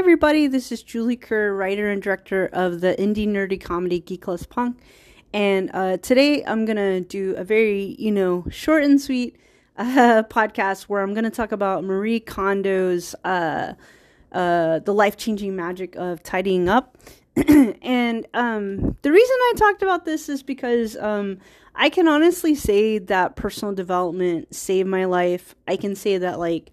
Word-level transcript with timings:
everybody. 0.00 0.46
This 0.46 0.72
is 0.72 0.82
Julie 0.82 1.14
Kerr, 1.14 1.52
writer 1.54 1.90
and 1.90 2.00
director 2.00 2.48
of 2.54 2.80
the 2.80 2.94
indie 2.98 3.28
nerdy 3.28 3.60
comedy 3.60 4.00
Geek 4.00 4.24
Punk. 4.48 4.78
And 5.34 5.70
uh, 5.74 5.98
today 5.98 6.42
I'm 6.42 6.64
going 6.64 6.78
to 6.78 7.02
do 7.02 7.34
a 7.36 7.44
very, 7.44 7.96
you 7.98 8.10
know, 8.10 8.46
short 8.48 8.82
and 8.82 8.98
sweet 8.98 9.36
uh, 9.76 10.22
podcast 10.30 10.84
where 10.84 11.02
I'm 11.02 11.12
going 11.12 11.24
to 11.24 11.30
talk 11.30 11.52
about 11.52 11.84
Marie 11.84 12.18
Kondo's 12.18 13.14
uh, 13.24 13.74
uh 14.32 14.78
The 14.78 14.94
Life 14.94 15.18
Changing 15.18 15.54
Magic 15.54 15.96
of 15.96 16.22
Tidying 16.22 16.70
Up. 16.70 16.96
and 17.36 18.26
um, 18.32 18.96
the 19.02 19.12
reason 19.12 19.36
I 19.36 19.52
talked 19.58 19.82
about 19.82 20.06
this 20.06 20.30
is 20.30 20.42
because 20.42 20.96
um, 20.96 21.36
I 21.74 21.90
can 21.90 22.08
honestly 22.08 22.54
say 22.54 22.96
that 22.96 23.36
personal 23.36 23.74
development 23.74 24.54
saved 24.54 24.88
my 24.88 25.04
life. 25.04 25.54
I 25.68 25.76
can 25.76 25.94
say 25.94 26.16
that, 26.16 26.38
like, 26.38 26.72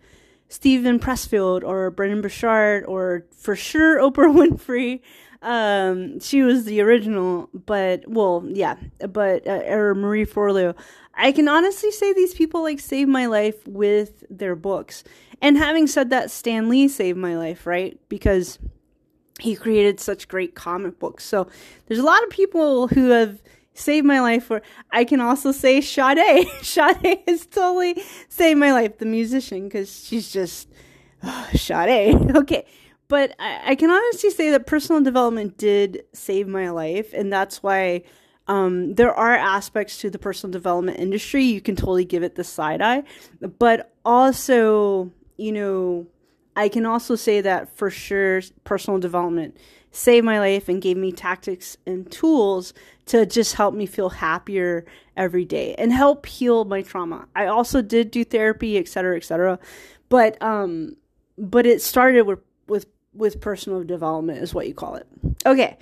Steven 0.49 0.99
Pressfield 0.99 1.63
or 1.63 1.91
Brendon 1.91 2.21
Burchard 2.21 2.85
or 2.85 3.25
for 3.35 3.55
sure 3.55 3.99
Oprah 4.01 4.33
Winfrey. 4.33 5.01
Um, 5.41 6.19
she 6.19 6.41
was 6.41 6.65
the 6.65 6.81
original, 6.81 7.49
but 7.53 8.07
well, 8.07 8.43
yeah, 8.47 8.75
but 9.07 9.47
uh, 9.47 9.61
or 9.67 9.93
Marie 9.93 10.25
Forleo. 10.25 10.75
I 11.13 11.31
can 11.31 11.47
honestly 11.47 11.91
say 11.91 12.13
these 12.13 12.33
people 12.33 12.63
like 12.63 12.79
saved 12.79 13.09
my 13.09 13.25
life 13.27 13.67
with 13.67 14.23
their 14.29 14.55
books. 14.55 15.03
And 15.41 15.57
having 15.57 15.87
said 15.87 16.09
that, 16.09 16.31
Stan 16.31 16.69
Lee 16.69 16.87
saved 16.87 17.17
my 17.17 17.37
life, 17.37 17.67
right? 17.67 17.99
Because 18.09 18.57
he 19.39 19.55
created 19.55 19.99
such 19.99 20.27
great 20.27 20.55
comic 20.55 20.99
books. 20.99 21.23
So 21.23 21.47
there's 21.85 21.99
a 21.99 22.03
lot 22.03 22.23
of 22.23 22.29
people 22.29 22.87
who 22.87 23.09
have 23.09 23.41
saved 23.77 24.05
my 24.05 24.19
life. 24.19 24.45
For 24.45 24.61
I 24.91 25.03
can 25.03 25.21
also 25.21 25.51
say 25.51 25.81
Sade. 25.81 26.47
Sade 26.61 27.19
has 27.27 27.45
totally 27.45 28.01
saved 28.29 28.59
my 28.59 28.73
life. 28.73 28.97
The 28.97 29.05
musician, 29.05 29.65
because 29.65 30.05
she's 30.05 30.31
just 30.31 30.69
oh, 31.23 31.49
Sade. 31.55 32.15
Okay, 32.37 32.65
but 33.07 33.35
I, 33.39 33.71
I, 33.71 33.75
can 33.75 33.89
honestly 33.89 34.29
say 34.29 34.51
that 34.51 34.67
personal 34.67 35.01
development 35.01 35.57
did 35.57 36.03
save 36.13 36.47
my 36.47 36.69
life, 36.69 37.13
and 37.13 37.31
that's 37.31 37.63
why. 37.63 38.03
Um, 38.49 38.93
there 38.93 39.13
are 39.13 39.35
aspects 39.35 39.97
to 39.97 40.09
the 40.09 40.17
personal 40.17 40.53
development 40.53 40.99
industry 40.99 41.43
you 41.43 41.59
can 41.59 41.75
totally 41.75 42.05
give 42.05 42.23
it 42.23 42.35
the 42.35 42.45
side 42.45 42.81
eye, 42.81 43.03
but 43.59 43.91
also, 44.05 45.11
you 45.35 45.51
know, 45.51 46.07
I 46.55 46.69
can 46.69 46.85
also 46.85 47.15
say 47.15 47.41
that 47.41 47.75
for 47.75 47.89
sure, 47.89 48.41
personal 48.63 49.01
development 49.01 49.57
saved 49.91 50.25
my 50.25 50.39
life 50.39 50.69
and 50.69 50.81
gave 50.81 50.97
me 50.97 51.11
tactics 51.11 51.77
and 51.85 52.11
tools 52.11 52.73
to 53.05 53.25
just 53.25 53.55
help 53.55 53.73
me 53.73 53.85
feel 53.85 54.09
happier 54.09 54.85
every 55.15 55.45
day 55.45 55.73
and 55.77 55.91
help 55.91 56.25
heal 56.25 56.65
my 56.65 56.81
trauma. 56.81 57.27
I 57.35 57.47
also 57.47 57.81
did 57.81 58.11
do 58.11 58.23
therapy, 58.23 58.77
et 58.77 58.87
cetera, 58.87 59.17
et 59.17 59.23
cetera. 59.23 59.59
But 60.09 60.41
um 60.41 60.95
but 61.37 61.65
it 61.65 61.81
started 61.81 62.23
with 62.23 62.39
with 62.67 62.85
with 63.13 63.41
personal 63.41 63.83
development 63.83 64.39
is 64.39 64.53
what 64.53 64.67
you 64.67 64.73
call 64.73 64.95
it. 64.95 65.07
Okay. 65.45 65.77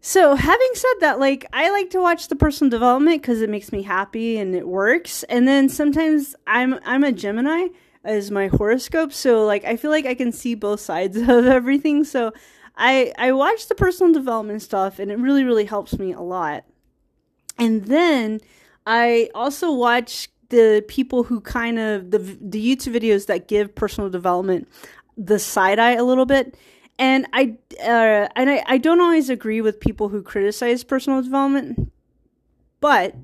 So, 0.00 0.36
having 0.36 0.70
said 0.74 0.94
that, 1.00 1.18
like 1.18 1.44
I 1.52 1.70
like 1.70 1.90
to 1.90 2.00
watch 2.00 2.28
the 2.28 2.36
personal 2.36 2.70
development 2.70 3.22
cuz 3.22 3.40
it 3.40 3.50
makes 3.50 3.72
me 3.72 3.82
happy 3.82 4.38
and 4.38 4.54
it 4.54 4.66
works. 4.66 5.24
And 5.24 5.46
then 5.46 5.68
sometimes 5.68 6.36
I'm 6.46 6.78
I'm 6.84 7.04
a 7.04 7.12
Gemini 7.12 7.68
as 8.04 8.30
my 8.30 8.46
horoscope, 8.46 9.12
so 9.12 9.44
like 9.44 9.64
I 9.64 9.76
feel 9.76 9.90
like 9.90 10.06
I 10.06 10.14
can 10.14 10.32
see 10.32 10.54
both 10.54 10.80
sides 10.80 11.16
of 11.28 11.46
everything. 11.46 12.04
So, 12.04 12.32
I 12.78 13.12
I 13.18 13.32
watch 13.32 13.66
the 13.66 13.74
personal 13.74 14.12
development 14.12 14.62
stuff 14.62 14.98
and 14.98 15.10
it 15.10 15.18
really 15.18 15.44
really 15.44 15.66
helps 15.66 15.98
me 15.98 16.12
a 16.12 16.20
lot. 16.20 16.64
And 17.58 17.84
then 17.86 18.40
I 18.86 19.28
also 19.34 19.72
watch 19.72 20.28
the 20.48 20.84
people 20.88 21.24
who 21.24 21.40
kind 21.40 21.78
of 21.78 22.10
the 22.10 22.18
the 22.18 22.64
YouTube 22.64 22.94
videos 22.94 23.26
that 23.26 23.48
give 23.48 23.74
personal 23.74 24.08
development 24.08 24.68
the 25.16 25.38
side 25.38 25.78
eye 25.78 25.94
a 25.94 26.04
little 26.04 26.24
bit. 26.24 26.56
And 26.98 27.26
I 27.32 27.56
uh, 27.80 28.28
and 28.36 28.48
I, 28.48 28.64
I 28.66 28.78
don't 28.78 29.00
always 29.00 29.28
agree 29.28 29.60
with 29.60 29.80
people 29.80 30.08
who 30.08 30.22
criticize 30.22 30.84
personal 30.84 31.20
development, 31.22 31.92
but 32.80 33.14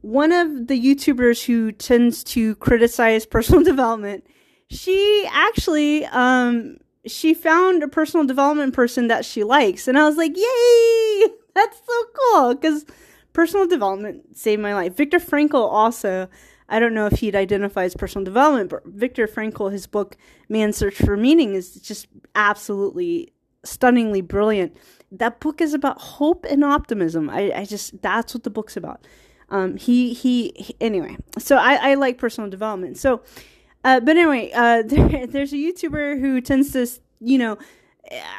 one 0.00 0.32
of 0.32 0.66
the 0.66 0.78
YouTubers 0.78 1.46
who 1.46 1.72
tends 1.72 2.22
to 2.24 2.56
criticize 2.56 3.24
personal 3.36 3.62
development, 3.62 4.26
she 4.68 5.26
actually 5.32 6.04
um, 6.06 6.76
she 7.06 7.34
found 7.34 7.82
a 7.82 7.88
personal 7.88 8.26
development 8.26 8.74
person 8.74 9.08
that 9.08 9.24
she 9.24 9.44
likes. 9.44 9.88
And 9.88 9.98
I 9.98 10.06
was 10.06 10.16
like, 10.16 10.36
yay! 10.36 11.28
That's 11.54 11.78
so 11.78 12.04
cool 12.14 12.54
because 12.54 12.84
personal 13.32 13.66
development 13.66 14.36
saved 14.36 14.62
my 14.62 14.74
life. 14.74 14.96
Viktor 14.96 15.18
Frankl 15.18 15.54
also, 15.54 16.28
I 16.68 16.80
don't 16.80 16.94
know 16.94 17.06
if 17.06 17.20
he'd 17.20 17.36
identify 17.36 17.84
as 17.84 17.94
personal 17.94 18.24
development, 18.24 18.70
but 18.70 18.84
Viktor 18.86 19.26
Frankl, 19.26 19.70
his 19.70 19.86
book, 19.86 20.16
Man's 20.48 20.76
Search 20.76 20.96
for 20.96 21.16
Meaning, 21.16 21.54
is 21.54 21.74
just 21.76 22.08
absolutely 22.34 23.32
stunningly 23.64 24.20
brilliant. 24.20 24.76
That 25.12 25.40
book 25.40 25.60
is 25.60 25.74
about 25.74 26.00
hope 26.00 26.44
and 26.48 26.64
optimism. 26.64 27.30
I, 27.30 27.52
I 27.54 27.64
just, 27.64 28.00
that's 28.02 28.34
what 28.34 28.42
the 28.42 28.50
book's 28.50 28.76
about. 28.76 29.06
Um, 29.50 29.76
he, 29.76 30.14
he, 30.14 30.52
he 30.56 30.74
anyway, 30.80 31.16
so 31.38 31.56
I, 31.56 31.90
I 31.90 31.94
like 31.94 32.18
personal 32.18 32.50
development. 32.50 32.96
So, 32.96 33.22
uh, 33.84 34.00
but 34.00 34.16
anyway, 34.16 34.50
uh, 34.52 34.82
there, 34.86 35.26
there's 35.26 35.52
a 35.52 35.56
YouTuber 35.56 36.20
who 36.20 36.40
tends 36.40 36.72
to, 36.72 36.86
you 37.20 37.38
know, 37.38 37.58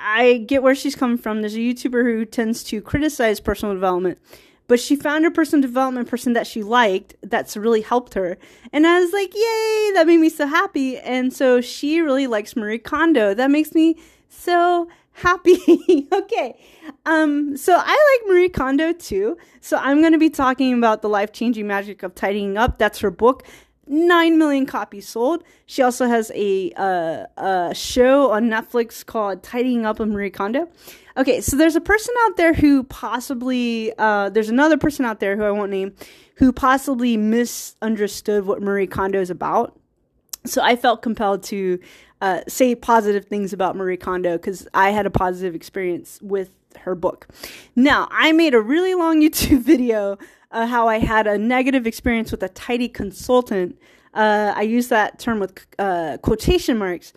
I 0.04 0.44
get 0.48 0.64
where 0.64 0.76
she's 0.76 0.96
coming 0.96 1.18
from. 1.18 1.42
There's 1.42 1.56
a 1.56 1.60
YouTuber 1.60 2.04
who 2.04 2.26
tends 2.26 2.64
to 2.66 2.82
criticize 2.82 3.40
personal 3.40 3.74
development, 3.74 4.20
but 4.68 4.80
she 4.80 4.96
found 4.96 5.26
a 5.26 5.32
personal 5.32 5.62
development 5.62 6.08
person 6.08 6.34
that 6.34 6.48
she 6.48 6.62
liked 6.62 7.16
that's 7.24 7.58
really 7.58 7.82
helped 7.82 8.14
her. 8.14 8.38
And 8.72 8.86
I 8.86 9.00
was 9.00 9.12
like, 9.12 9.34
yay, 9.34 9.92
that 9.94 10.06
made 10.06 10.20
me 10.20 10.30
so 10.30 10.46
happy. 10.46 10.98
And 10.98 11.34
so 11.34 11.62
she 11.62 12.00
really 12.00 12.28
likes 12.28 12.56
Marie 12.56 12.80
Kondo. 12.80 13.34
That 13.34 13.50
makes 13.50 13.74
me 13.74 13.98
so 14.30 14.88
happy. 15.14 16.08
okay. 16.12 16.60
Um, 17.06 17.58
so 17.58 17.76
I 17.76 18.20
like 18.20 18.30
Marie 18.30 18.50
Kondo 18.50 18.94
too. 18.94 19.38
So 19.62 19.78
I'm 19.78 20.02
going 20.02 20.12
to 20.12 20.20
be 20.20 20.30
talking 20.30 20.74
about 20.78 21.02
the 21.02 21.10
life 21.10 21.32
changing 21.32 21.68
magic 21.68 22.04
of 22.04 22.14
tidying 22.16 22.58
up. 22.58 22.78
That's 22.78 23.00
her 23.00 23.12
book. 23.12 23.44
9 23.88 24.38
million 24.38 24.66
copies 24.66 25.07
sold. 25.07 25.44
She 25.66 25.81
also 25.81 26.07
has 26.07 26.31
a, 26.34 26.72
uh, 26.75 27.25
a 27.38 27.75
show 27.75 28.31
on 28.31 28.50
Netflix 28.50 29.06
called 29.06 29.44
Tidying 29.44 29.85
Up 29.85 30.00
with 30.00 30.09
Marie 30.09 30.29
Kondo. 30.29 30.69
Okay, 31.18 31.40
so 31.41 31.56
there's 31.56 31.75
a 31.75 31.81
person 31.81 32.13
out 32.25 32.38
there 32.38 32.53
who 32.53 32.84
possibly, 32.84 33.94
uh, 33.97 34.29
there's 34.29 34.50
another 34.50 34.78
person 34.78 35.06
out 35.06 35.19
there 35.19 35.38
who 35.38 35.44
I 35.44 35.51
won't 35.51 35.72
name, 35.72 35.94
who 36.35 36.51
possibly 36.51 37.16
misunderstood 37.16 38.46
what 38.46 38.62
Marie 38.62 38.88
Kondo 38.88 39.22
is 39.22 39.29
about. 39.29 39.79
So 40.46 40.62
I 40.62 40.75
felt 40.75 41.02
compelled 41.02 41.44
to 41.44 41.79
uh, 42.22 42.41
say 42.47 42.75
positive 42.75 43.25
things 43.25 43.53
about 43.53 43.75
Marie 43.75 43.97
Kondo 43.97 44.38
because 44.38 44.67
I 44.73 44.91
had 44.91 45.06
a 45.06 45.09
positive 45.09 45.56
experience 45.56 46.19
with 46.22 46.52
her 46.81 46.96
book. 46.96 47.28
Now, 47.75 48.07
I 48.12 48.31
made 48.31 48.53
a 48.53 48.62
really 48.62 48.96
long 48.96 49.22
YouTube 49.22 49.62
video 49.62 50.17
uh, 50.56 50.66
how 50.66 50.88
I 50.88 51.00
had 51.00 51.28
a 51.28 51.38
negative 51.38 51.86
experience 51.86 52.32
with 52.32 52.42
a 52.42 52.48
tidy 52.50 52.88
consultant. 52.88 53.78
Uh, 54.14 54.54
I 54.56 54.62
use 54.62 54.88
that 54.88 55.20
term 55.20 55.42
with 55.42 55.68
uh, 55.78 56.18
quotation 56.22 56.78
marks. 56.78 57.12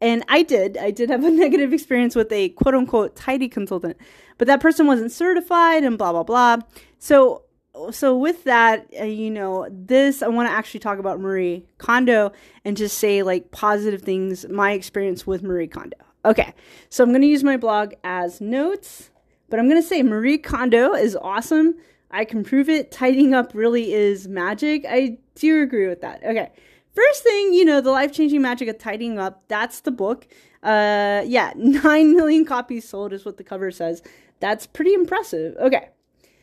And 0.00 0.24
I 0.28 0.44
did. 0.44 0.76
I 0.76 0.92
did 0.92 1.10
have 1.10 1.24
a 1.24 1.30
negative 1.44 1.72
experience 1.72 2.14
with 2.14 2.30
a 2.30 2.50
quote 2.50 2.74
unquote 2.74 3.16
tidy 3.16 3.48
consultant, 3.48 3.96
but 4.38 4.46
that 4.46 4.60
person 4.60 4.86
wasn't 4.86 5.10
certified 5.10 5.82
and 5.82 5.98
blah, 5.98 6.12
blah, 6.12 6.22
blah. 6.22 6.58
So, 7.00 7.42
so 7.90 8.16
with 8.16 8.44
that, 8.44 8.86
uh, 9.00 9.04
you 9.04 9.30
know, 9.30 9.66
this, 9.72 10.22
I 10.22 10.28
want 10.28 10.48
to 10.48 10.52
actually 10.52 10.80
talk 10.80 11.00
about 11.00 11.18
Marie 11.18 11.66
Kondo 11.78 12.30
and 12.64 12.76
just 12.76 12.98
say 12.98 13.24
like 13.24 13.50
positive 13.50 14.02
things, 14.02 14.46
my 14.48 14.70
experience 14.70 15.26
with 15.26 15.42
Marie 15.42 15.66
Kondo. 15.66 15.96
Okay. 16.24 16.54
So 16.90 17.02
I'm 17.02 17.10
going 17.10 17.22
to 17.22 17.26
use 17.26 17.42
my 17.42 17.56
blog 17.56 17.94
as 18.04 18.40
notes, 18.40 19.10
but 19.50 19.58
I'm 19.58 19.68
going 19.68 19.82
to 19.82 19.86
say 19.86 20.04
Marie 20.04 20.38
Kondo 20.38 20.94
is 20.94 21.16
awesome. 21.16 21.74
I 22.14 22.24
can 22.24 22.44
prove 22.44 22.68
it. 22.68 22.92
Tidying 22.92 23.34
up 23.34 23.50
really 23.54 23.92
is 23.92 24.28
magic. 24.28 24.86
I 24.88 25.18
do 25.34 25.62
agree 25.62 25.88
with 25.88 26.00
that. 26.02 26.22
Okay. 26.22 26.52
First 26.94 27.24
thing, 27.24 27.52
you 27.52 27.64
know, 27.64 27.80
the 27.80 27.90
life 27.90 28.12
changing 28.12 28.40
magic 28.40 28.68
of 28.68 28.78
tidying 28.78 29.18
up. 29.18 29.42
That's 29.48 29.80
the 29.80 29.90
book. 29.90 30.28
Uh, 30.62 31.24
yeah, 31.26 31.52
9 31.56 32.14
million 32.14 32.44
copies 32.44 32.88
sold 32.88 33.12
is 33.12 33.24
what 33.24 33.36
the 33.36 33.44
cover 33.44 33.72
says. 33.72 34.00
That's 34.38 34.64
pretty 34.64 34.94
impressive. 34.94 35.56
Okay. 35.56 35.88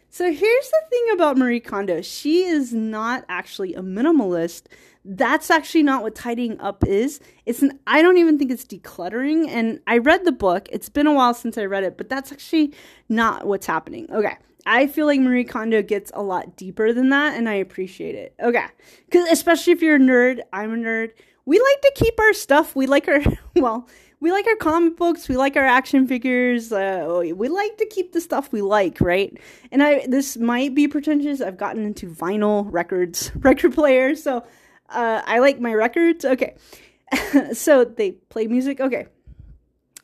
So 0.09 0.25
here's 0.25 0.69
the 0.69 0.81
thing 0.89 1.05
about 1.13 1.37
Marie 1.37 1.61
Kondo. 1.61 2.01
She 2.01 2.43
is 2.43 2.73
not 2.73 3.23
actually 3.29 3.73
a 3.73 3.81
minimalist. 3.81 4.63
That's 5.05 5.49
actually 5.49 5.83
not 5.83 6.03
what 6.03 6.15
tidying 6.15 6.59
up 6.59 6.85
is. 6.85 7.21
It's 7.45 7.61
an 7.61 7.79
I 7.87 8.01
don't 8.01 8.17
even 8.17 8.37
think 8.37 8.51
it's 8.51 8.65
decluttering 8.65 9.47
and 9.47 9.79
I 9.87 9.99
read 9.99 10.25
the 10.25 10.33
book. 10.33 10.67
It's 10.69 10.89
been 10.89 11.07
a 11.07 11.13
while 11.13 11.33
since 11.33 11.57
I 11.57 11.63
read 11.63 11.85
it, 11.85 11.97
but 11.97 12.09
that's 12.09 12.31
actually 12.33 12.73
not 13.07 13.47
what's 13.47 13.65
happening. 13.65 14.11
Okay. 14.11 14.35
I 14.65 14.87
feel 14.87 15.05
like 15.05 15.19
Marie 15.19 15.43
Kondo 15.43 15.81
gets 15.81 16.11
a 16.13 16.21
lot 16.21 16.55
deeper 16.55 16.93
than 16.93 17.09
that, 17.09 17.35
and 17.35 17.49
I 17.49 17.55
appreciate 17.55 18.15
it. 18.15 18.35
Okay, 18.41 18.65
because 19.05 19.29
especially 19.29 19.73
if 19.73 19.81
you're 19.81 19.95
a 19.95 19.99
nerd, 19.99 20.41
I'm 20.53 20.73
a 20.73 20.77
nerd. 20.77 21.11
We 21.45 21.59
like 21.59 21.81
to 21.81 21.91
keep 21.95 22.19
our 22.19 22.33
stuff. 22.33 22.75
We 22.75 22.87
like 22.87 23.07
our 23.07 23.21
well, 23.55 23.87
we 24.19 24.31
like 24.31 24.45
our 24.47 24.55
comic 24.55 24.97
books. 24.97 25.27
We 25.27 25.35
like 25.35 25.57
our 25.57 25.65
action 25.65 26.07
figures. 26.07 26.71
Uh, 26.71 27.23
we 27.35 27.49
like 27.49 27.77
to 27.77 27.85
keep 27.87 28.13
the 28.13 28.21
stuff 28.21 28.51
we 28.51 28.61
like, 28.61 29.01
right? 29.01 29.35
And 29.71 29.81
I 29.81 30.05
this 30.07 30.37
might 30.37 30.75
be 30.75 30.87
pretentious. 30.87 31.41
I've 31.41 31.57
gotten 31.57 31.85
into 31.85 32.07
vinyl 32.07 32.67
records, 32.71 33.31
record 33.35 33.73
players, 33.73 34.23
so 34.23 34.45
uh, 34.89 35.21
I 35.25 35.39
like 35.39 35.59
my 35.59 35.73
records. 35.73 36.23
Okay, 36.23 36.55
so 37.53 37.83
they 37.83 38.11
play 38.11 38.47
music. 38.47 38.79
Okay, 38.79 39.07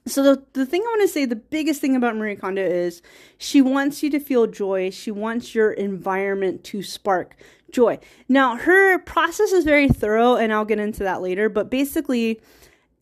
So 0.07 0.23
the 0.23 0.43
the 0.53 0.65
thing 0.65 0.81
I 0.81 0.85
want 0.85 1.01
to 1.01 1.07
say, 1.07 1.25
the 1.25 1.35
biggest 1.35 1.81
thing 1.81 1.95
about 1.95 2.15
Marie 2.15 2.35
Kondo 2.35 2.61
is 2.61 3.01
she 3.37 3.61
wants 3.61 4.01
you 4.01 4.09
to 4.11 4.19
feel 4.19 4.47
joy. 4.47 4.89
She 4.89 5.11
wants 5.11 5.53
your 5.53 5.71
environment 5.71 6.63
to 6.65 6.81
spark 6.81 7.35
joy. 7.71 7.99
Now, 8.29 8.57
her 8.57 8.99
process 8.99 9.51
is 9.51 9.65
very 9.65 9.87
thorough, 9.87 10.35
and 10.35 10.53
I'll 10.53 10.65
get 10.65 10.79
into 10.79 11.03
that 11.03 11.21
later. 11.21 11.49
But 11.49 11.69
basically, 11.69 12.41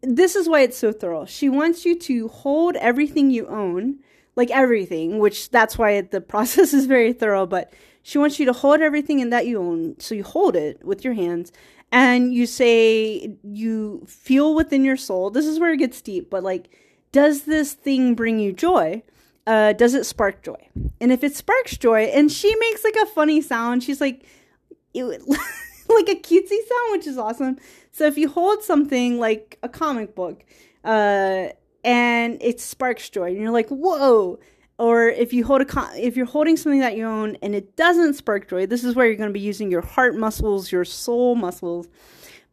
this 0.02 0.36
is 0.36 0.50
why 0.50 0.62
it's 0.62 0.78
so 0.78 0.92
thorough. 0.92 1.25
She 1.25 1.50
wants 1.50 1.86
you 1.86 1.98
to 2.00 2.28
hold 2.28 2.75
everything 2.78 3.30
you 3.30 3.48
own, 3.48 4.00
like 4.36 4.52
everything, 4.52 5.19
which 5.19 5.50
that's 5.50 5.78
why 5.78 6.02
the 6.02 6.22
process 6.34 6.74
is 6.74 6.86
very 6.86 7.13
thorough. 7.13 7.46
But 7.46 7.74
she 8.04 8.18
wants 8.18 8.40
you 8.40 8.46
to 8.46 8.54
hold 8.54 8.81
everything 8.81 9.19
in 9.19 9.30
that 9.31 9.48
you 9.48 9.60
own. 9.60 10.00
So 10.00 10.13
you 10.16 10.24
hold 10.24 10.56
it 10.56 10.84
with 10.84 11.04
your 11.04 11.13
hands 11.13 11.52
and 11.92 12.34
you 12.34 12.46
say, 12.46 13.36
you 13.44 14.06
feel 14.07 14.54
within 14.54 14.84
your 14.86 14.98
soul. 14.98 15.30
This 15.30 15.46
is 15.46 15.60
where 15.60 15.74
it 15.74 15.78
gets 15.78 16.02
deep, 16.02 16.30
but 16.30 16.44
like, 16.44 16.69
does 17.16 17.44
this 17.44 17.72
thing 17.72 18.14
bring 18.14 18.40
you 18.40 18.52
joy? 18.52 19.02
Uh, 19.48 19.72
does 19.72 19.94
it 19.94 20.06
spark 20.06 20.44
joy? 20.44 20.68
And 21.00 21.14
if 21.14 21.24
it 21.24 21.34
sparks 21.34 21.78
joy, 21.78 22.12
and 22.14 22.30
she 22.30 22.54
makes 22.58 22.84
like 22.84 22.98
a 23.02 23.06
funny 23.06 23.40
sound, 23.40 23.84
she's 23.84 24.02
like, 24.02 24.26
like 24.94 26.10
a 26.10 26.16
cutesy 26.16 26.50
sound, 26.50 26.92
which 26.92 27.08
is 27.08 27.18
awesome. 27.18 27.58
So 27.94 28.06
if 28.06 28.18
you 28.18 28.28
hold 28.28 28.64
something 28.64 29.18
like 29.18 29.58
a 29.64 29.70
comic 29.70 30.14
book, 30.14 30.44
uh, 30.84 31.52
and 31.86 32.38
it 32.42 32.60
sparks 32.60 33.10
joy, 33.10 33.30
and 33.30 33.38
you're 33.38 33.50
like, 33.50 33.70
whoa. 33.70 34.38
Or 34.78 35.08
if 35.08 35.32
you 35.32 35.46
hold 35.46 35.62
a 35.62 35.66
con- 35.66 35.96
if 35.96 36.18
you're 36.18 36.26
holding 36.26 36.58
something 36.58 36.82
that 36.82 36.98
you 36.98 37.06
own 37.06 37.38
and 37.42 37.56
it 37.56 37.78
doesn't 37.78 38.16
spark 38.16 38.50
joy, 38.50 38.66
this 38.66 38.84
is 38.84 38.94
where 38.94 39.06
you're 39.06 39.16
going 39.16 39.30
to 39.30 39.34
be 39.34 39.40
using 39.40 39.72
your 39.72 39.80
heart 39.80 40.18
muscles, 40.18 40.70
your 40.70 40.84
soul 40.84 41.36
muscles, 41.36 41.88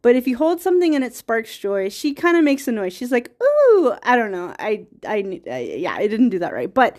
but 0.03 0.17
if 0.17 0.27
you 0.27 0.37
hold 0.37 0.61
something 0.61 0.93
and 0.93 1.03
it 1.03 1.15
sparks 1.15 1.57
joy, 1.57 1.89
she 1.89 2.13
kind 2.13 2.37
of 2.37 2.43
makes 2.43 2.67
a 2.67 2.71
noise. 2.71 2.93
She's 2.93 3.11
like, 3.11 3.31
"Ooh, 3.41 3.93
I 4.03 4.15
don't 4.17 4.31
know. 4.31 4.53
I, 4.59 4.85
I, 5.07 5.41
I 5.49 5.59
yeah, 5.77 5.93
I 5.93 6.07
didn't 6.07 6.29
do 6.29 6.39
that 6.39 6.53
right." 6.53 6.71
But 6.71 6.97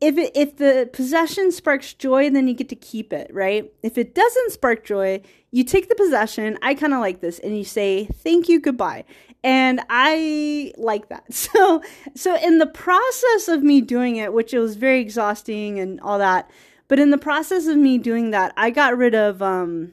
if 0.00 0.18
it, 0.18 0.32
if 0.34 0.56
the 0.56 0.90
possession 0.92 1.52
sparks 1.52 1.94
joy, 1.94 2.28
then 2.28 2.48
you 2.48 2.54
get 2.54 2.68
to 2.70 2.76
keep 2.76 3.12
it, 3.12 3.30
right? 3.32 3.72
If 3.84 3.96
it 3.96 4.16
doesn't 4.16 4.50
spark 4.50 4.84
joy, 4.84 5.22
you 5.52 5.62
take 5.62 5.88
the 5.88 5.94
possession. 5.94 6.58
I 6.60 6.74
kind 6.74 6.92
of 6.92 6.98
like 6.98 7.20
this, 7.20 7.38
and 7.38 7.56
you 7.56 7.64
say 7.64 8.06
thank 8.06 8.48
you, 8.48 8.60
goodbye, 8.60 9.04
and 9.44 9.80
I 9.88 10.72
like 10.76 11.08
that. 11.10 11.24
So, 11.32 11.82
so 12.16 12.36
in 12.36 12.58
the 12.58 12.66
process 12.66 13.46
of 13.46 13.62
me 13.62 13.80
doing 13.80 14.16
it, 14.16 14.32
which 14.32 14.52
it 14.52 14.58
was 14.58 14.74
very 14.74 15.00
exhausting 15.00 15.78
and 15.78 16.00
all 16.00 16.18
that, 16.18 16.50
but 16.88 16.98
in 16.98 17.10
the 17.10 17.18
process 17.18 17.68
of 17.68 17.76
me 17.76 17.96
doing 17.96 18.32
that, 18.32 18.52
I 18.56 18.70
got 18.70 18.98
rid 18.98 19.14
of 19.14 19.40
um 19.40 19.92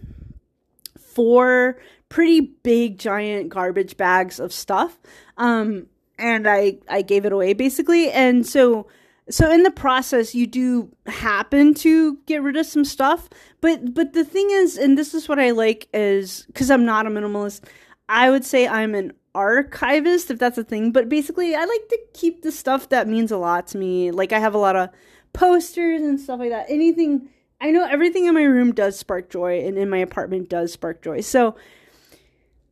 four 1.16 1.78
pretty 2.16 2.40
big 2.40 2.98
giant 2.98 3.50
garbage 3.50 3.98
bags 3.98 4.40
of 4.40 4.54
stuff 4.54 4.98
um 5.36 5.86
and 6.18 6.48
i 6.48 6.78
i 6.88 7.02
gave 7.02 7.26
it 7.26 7.34
away 7.34 7.52
basically. 7.52 8.10
And 8.10 8.48
so 8.48 8.88
so 9.30 9.52
in 9.52 9.64
the 9.64 9.72
process 9.72 10.34
you 10.34 10.48
do 10.48 10.90
happen 11.08 11.74
to 11.74 12.16
get 12.26 12.42
rid 12.42 12.56
of 12.56 12.66
some 12.66 12.86
stuff. 12.86 13.28
But 13.60 13.94
but 13.94 14.14
the 14.14 14.24
thing 14.24 14.48
is 14.50 14.78
and 14.78 14.98
this 14.98 15.14
is 15.14 15.28
what 15.28 15.40
i 15.40 15.52
like 15.52 15.90
is 15.94 16.46
because 16.48 16.72
i'm 16.72 16.86
not 16.86 17.06
a 17.06 17.10
minimalist 17.10 17.66
i 18.08 18.30
would 18.30 18.46
say 18.46 18.66
i'm 18.66 18.96
an 18.96 19.12
archivist 19.34 20.32
if 20.32 20.40
that's 20.40 20.58
a 20.58 20.64
thing. 20.64 20.94
But 20.94 21.10
basically 21.10 21.54
i 21.54 21.66
like 21.66 21.90
to 21.90 22.00
keep 22.14 22.44
the 22.44 22.52
stuff 22.54 22.88
that 22.88 23.10
means 23.10 23.30
a 23.30 23.38
lot 23.38 23.68
to 23.68 23.78
me. 23.78 24.12
Like 24.12 24.32
i 24.32 24.40
have 24.40 24.56
a 24.56 24.58
lot 24.58 24.78
of 24.78 24.88
posters 25.34 26.02
and 26.02 26.18
stuff 26.18 26.40
like 26.40 26.52
that. 26.52 26.68
Anything 26.70 27.28
i 27.60 27.72
know 27.72 27.86
everything 27.86 28.26
in 28.26 28.34
my 28.34 28.44
room 28.44 28.72
does 28.72 28.98
spark 28.98 29.30
joy 29.30 29.66
and 29.68 29.78
in 29.78 29.90
my 29.90 29.98
apartment 29.98 30.48
does 30.48 30.72
spark 30.72 31.02
joy. 31.02 31.20
So 31.20 31.58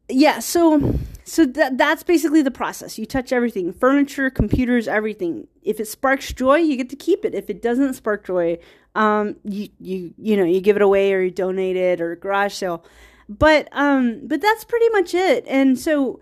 yeah, 0.10 0.40
so 0.40 1.00
so 1.24 1.46
that 1.46 1.78
that's 1.78 2.04
basically 2.04 2.42
the 2.42 2.52
process. 2.52 2.98
You 2.98 3.06
touch 3.06 3.32
everything, 3.32 3.72
furniture, 3.72 4.30
computers, 4.30 4.88
everything. 4.88 5.48
If 5.62 5.80
it 5.80 5.88
sparks 5.88 6.32
joy, 6.34 6.58
you 6.58 6.76
get 6.76 6.90
to 6.90 6.96
keep 6.96 7.24
it. 7.24 7.34
If 7.34 7.50
it 7.50 7.62
doesn't 7.62 7.94
spark 7.94 8.26
joy, 8.26 8.60
um, 8.96 9.38
you 9.44 9.70
you 9.80 10.14
you 10.18 10.36
know 10.36 10.44
you 10.44 10.60
give 10.62 10.76
it 10.76 10.82
away 10.82 11.14
or 11.14 11.22
you 11.22 11.32
donate 11.32 11.78
it 11.78 12.02
or 12.02 12.16
garage 12.16 12.54
sale. 12.54 12.84
But 13.30 13.70
um, 13.72 14.22
but 14.28 14.42
that's 14.42 14.66
pretty 14.66 14.90
much 14.90 15.14
it. 15.14 15.46
And 15.48 15.80
so 15.80 16.20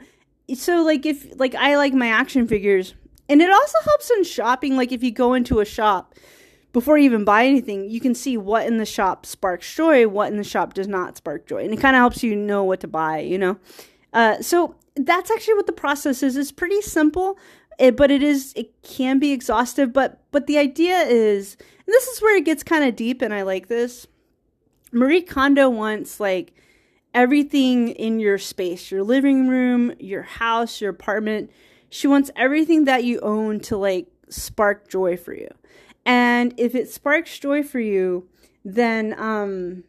so 0.53 0.83
like 0.83 1.05
if 1.05 1.27
like 1.39 1.55
I 1.55 1.77
like 1.77 1.93
my 1.93 2.07
action 2.07 2.47
figures, 2.47 2.93
and 3.27 3.41
it 3.41 3.51
also 3.51 3.77
helps 3.83 4.11
in 4.11 4.23
shopping. 4.23 4.77
Like 4.77 4.91
if 4.91 5.01
you 5.01 5.11
go 5.11 5.33
into 5.33 5.59
a 5.59 5.65
shop 5.65 6.13
before 6.73 6.97
you 6.97 7.05
even 7.05 7.25
buy 7.25 7.45
anything, 7.45 7.89
you 7.89 7.99
can 7.99 8.15
see 8.15 8.37
what 8.37 8.65
in 8.65 8.77
the 8.77 8.85
shop 8.85 9.25
sparks 9.25 9.73
joy, 9.73 10.07
what 10.07 10.31
in 10.31 10.37
the 10.37 10.43
shop 10.43 10.73
does 10.73 10.87
not 10.87 11.17
spark 11.17 11.47
joy. 11.47 11.63
And 11.63 11.73
it 11.73 11.79
kind 11.79 11.95
of 11.95 11.99
helps 11.99 12.23
you 12.23 12.35
know 12.35 12.63
what 12.63 12.79
to 12.81 12.87
buy, 12.87 13.19
you 13.19 13.37
know? 13.37 13.57
Uh, 14.13 14.41
so 14.41 14.75
that's 14.95 15.31
actually 15.31 15.55
what 15.55 15.67
the 15.67 15.73
process 15.73 16.23
is. 16.23 16.37
It's 16.37 16.51
pretty 16.51 16.81
simple, 16.81 17.37
it, 17.77 17.85
eh, 17.85 17.91
but 17.91 18.11
it 18.11 18.23
is, 18.23 18.53
it 18.55 18.81
can 18.83 19.19
be 19.19 19.31
exhaustive. 19.31 19.91
But, 19.91 20.21
but 20.31 20.47
the 20.47 20.57
idea 20.57 21.01
is, 21.01 21.57
and 21.59 21.87
this 21.87 22.07
is 22.07 22.21
where 22.21 22.37
it 22.37 22.45
gets 22.45 22.63
kind 22.63 22.83
of 22.83 22.95
deep, 22.95 23.21
and 23.21 23.33
I 23.33 23.41
like 23.41 23.67
this. 23.67 24.07
Marie 24.93 25.21
Kondo 25.21 25.69
wants 25.69 26.19
like 26.19 26.53
everything 27.13 27.89
in 27.89 28.19
your 28.19 28.37
space, 28.37 28.91
your 28.91 29.03
living 29.03 29.47
room, 29.47 29.93
your 29.99 30.23
house, 30.23 30.81
your 30.81 30.91
apartment. 30.91 31.49
She 31.89 32.07
wants 32.07 32.31
everything 32.35 32.85
that 32.85 33.03
you 33.03 33.19
own 33.19 33.59
to 33.61 33.77
like 33.77 34.07
spark 34.29 34.89
joy 34.89 35.17
for 35.17 35.33
you. 35.33 35.49
And 36.05 36.53
if 36.57 36.75
it 36.75 36.89
sparks 36.89 37.37
joy 37.37 37.63
for 37.63 37.79
you, 37.79 38.27
then 38.63 39.15
um 39.17 39.83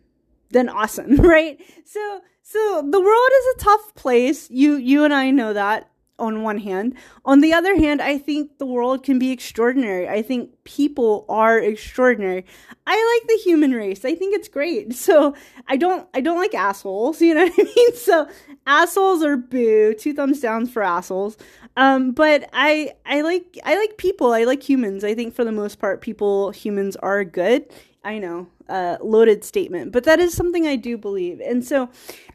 then 0.50 0.68
awesome, 0.68 1.16
right? 1.16 1.60
So 1.84 2.20
so 2.42 2.88
the 2.88 3.00
world 3.00 3.30
is 3.38 3.54
a 3.56 3.64
tough 3.64 3.94
place. 3.94 4.50
You 4.50 4.76
you 4.76 5.04
and 5.04 5.14
I 5.14 5.30
know 5.30 5.52
that 5.52 5.90
on 6.22 6.42
one 6.42 6.58
hand. 6.58 6.94
On 7.24 7.40
the 7.40 7.52
other 7.52 7.76
hand, 7.76 8.00
I 8.00 8.16
think 8.16 8.58
the 8.58 8.66
world 8.66 9.02
can 9.02 9.18
be 9.18 9.32
extraordinary. 9.32 10.08
I 10.08 10.22
think 10.22 10.50
people 10.64 11.26
are 11.28 11.58
extraordinary. 11.58 12.46
I 12.86 13.18
like 13.20 13.28
the 13.28 13.42
human 13.42 13.72
race. 13.72 14.04
I 14.04 14.14
think 14.14 14.34
it's 14.34 14.48
great. 14.48 14.94
So 15.02 15.34
I 15.66 15.76
don't 15.76 16.08
I 16.14 16.20
don't 16.20 16.38
like 16.38 16.54
assholes, 16.54 17.20
you 17.26 17.34
know 17.34 17.44
what 17.44 17.58
I 17.58 17.64
mean? 17.64 17.96
So 17.96 18.28
assholes 18.66 19.22
are 19.24 19.36
boo, 19.36 19.94
two 19.94 20.14
thumbs 20.14 20.40
down 20.40 20.66
for 20.66 20.82
assholes. 20.82 21.36
Um, 21.76 22.12
but 22.12 22.48
I 22.52 22.92
I 23.04 23.22
like 23.22 23.58
I 23.64 23.76
like 23.76 23.96
people. 23.96 24.32
I 24.32 24.44
like 24.44 24.62
humans. 24.62 25.02
I 25.02 25.14
think 25.14 25.34
for 25.34 25.44
the 25.44 25.50
most 25.52 25.80
part 25.80 26.00
people 26.00 26.52
humans 26.52 26.94
are 26.96 27.24
good. 27.24 27.66
I 28.04 28.18
know, 28.18 28.46
uh, 28.68 28.98
loaded 29.00 29.44
statement, 29.44 29.92
but 29.92 30.04
that 30.04 30.20
is 30.20 30.34
something 30.34 30.66
I 30.66 30.76
do 30.76 30.96
believe. 30.96 31.40
And 31.40 31.64
so 31.64 31.88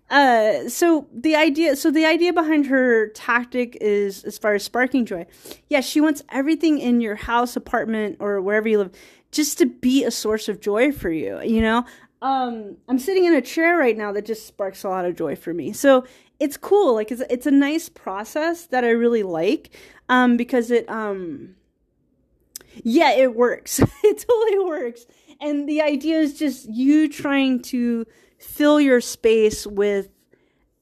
uh, 0.09 0.69
so 0.69 1.07
the 1.13 1.35
idea, 1.35 1.75
so 1.75 1.91
the 1.91 2.05
idea 2.05 2.31
behind 2.31 2.67
her 2.67 3.09
tactic 3.09 3.77
is 3.81 4.23
as 4.23 4.37
far 4.37 4.53
as 4.53 4.63
sparking 4.63 5.05
joy. 5.05 5.25
Yeah, 5.67 5.81
she 5.81 5.99
wants 5.99 6.23
everything 6.29 6.79
in 6.79 7.01
your 7.01 7.15
house, 7.15 7.55
apartment, 7.55 8.17
or 8.19 8.41
wherever 8.41 8.67
you 8.67 8.77
live 8.77 8.91
just 9.31 9.57
to 9.57 9.65
be 9.65 10.05
a 10.05 10.11
source 10.11 10.47
of 10.47 10.61
joy 10.61 10.91
for 10.91 11.09
you, 11.09 11.41
you 11.41 11.61
know? 11.61 11.85
Um, 12.21 12.77
I'm 12.87 12.97
sitting 12.97 13.25
in 13.25 13.33
a 13.35 13.41
chair 13.41 13.77
right 13.77 13.95
now 13.95 14.11
that 14.13 14.25
just 14.25 14.47
sparks 14.47 14.83
a 14.83 14.89
lot 14.89 15.05
of 15.05 15.15
joy 15.15 15.35
for 15.35 15.53
me. 15.53 15.73
So 15.73 16.05
it's 16.39 16.57
cool. 16.57 16.95
Like 16.95 17.11
it's, 17.11 17.21
it's 17.29 17.45
a 17.45 17.51
nice 17.51 17.89
process 17.89 18.65
that 18.67 18.83
I 18.83 18.89
really 18.89 19.23
like. 19.23 19.69
Um, 20.09 20.37
because 20.37 20.71
it, 20.71 20.89
um, 20.89 21.55
yeah, 22.83 23.11
it 23.11 23.35
works. 23.35 23.79
it 24.03 24.25
totally 24.27 24.65
works. 24.65 25.05
And 25.39 25.67
the 25.67 25.81
idea 25.81 26.19
is 26.19 26.39
just 26.39 26.69
you 26.69 27.09
trying 27.09 27.61
to 27.63 28.07
fill 28.37 28.79
your 28.79 29.01
space 29.01 29.65
with 29.65 30.09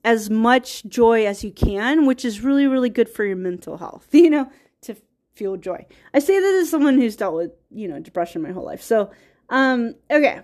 as 0.03 0.29
much 0.29 0.85
joy 0.85 1.25
as 1.25 1.43
you 1.43 1.51
can, 1.51 2.05
which 2.05 2.23
is 2.23 2.41
really, 2.41 2.67
really 2.67 2.89
good 2.89 3.09
for 3.09 3.25
your 3.25 3.35
mental 3.35 3.77
health, 3.77 4.07
you 4.11 4.29
know, 4.29 4.49
to 4.81 4.95
feel 5.33 5.57
joy. 5.57 5.85
I 6.13 6.19
say 6.19 6.39
that 6.39 6.55
as 6.61 6.69
someone 6.69 6.95
who's 6.95 7.15
dealt 7.15 7.35
with, 7.35 7.51
you 7.71 7.87
know, 7.87 7.99
depression 7.99 8.41
my 8.41 8.51
whole 8.51 8.65
life. 8.65 8.81
So, 8.81 9.11
um, 9.49 9.95
okay. 10.11 10.41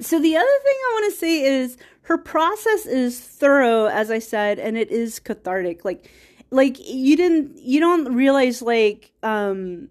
So 0.00 0.20
the 0.20 0.36
other 0.36 0.46
thing 0.46 0.74
I 0.74 1.00
want 1.00 1.12
to 1.12 1.18
say 1.18 1.42
is 1.42 1.76
her 2.02 2.18
process 2.18 2.86
is 2.86 3.20
thorough, 3.20 3.86
as 3.86 4.10
I 4.10 4.20
said, 4.20 4.58
and 4.58 4.78
it 4.78 4.90
is 4.90 5.18
cathartic. 5.18 5.84
Like, 5.84 6.10
like 6.50 6.78
you 6.78 7.16
didn't, 7.16 7.58
you 7.58 7.80
don't 7.80 8.14
realize 8.14 8.62
like, 8.62 9.12
um, 9.22 9.88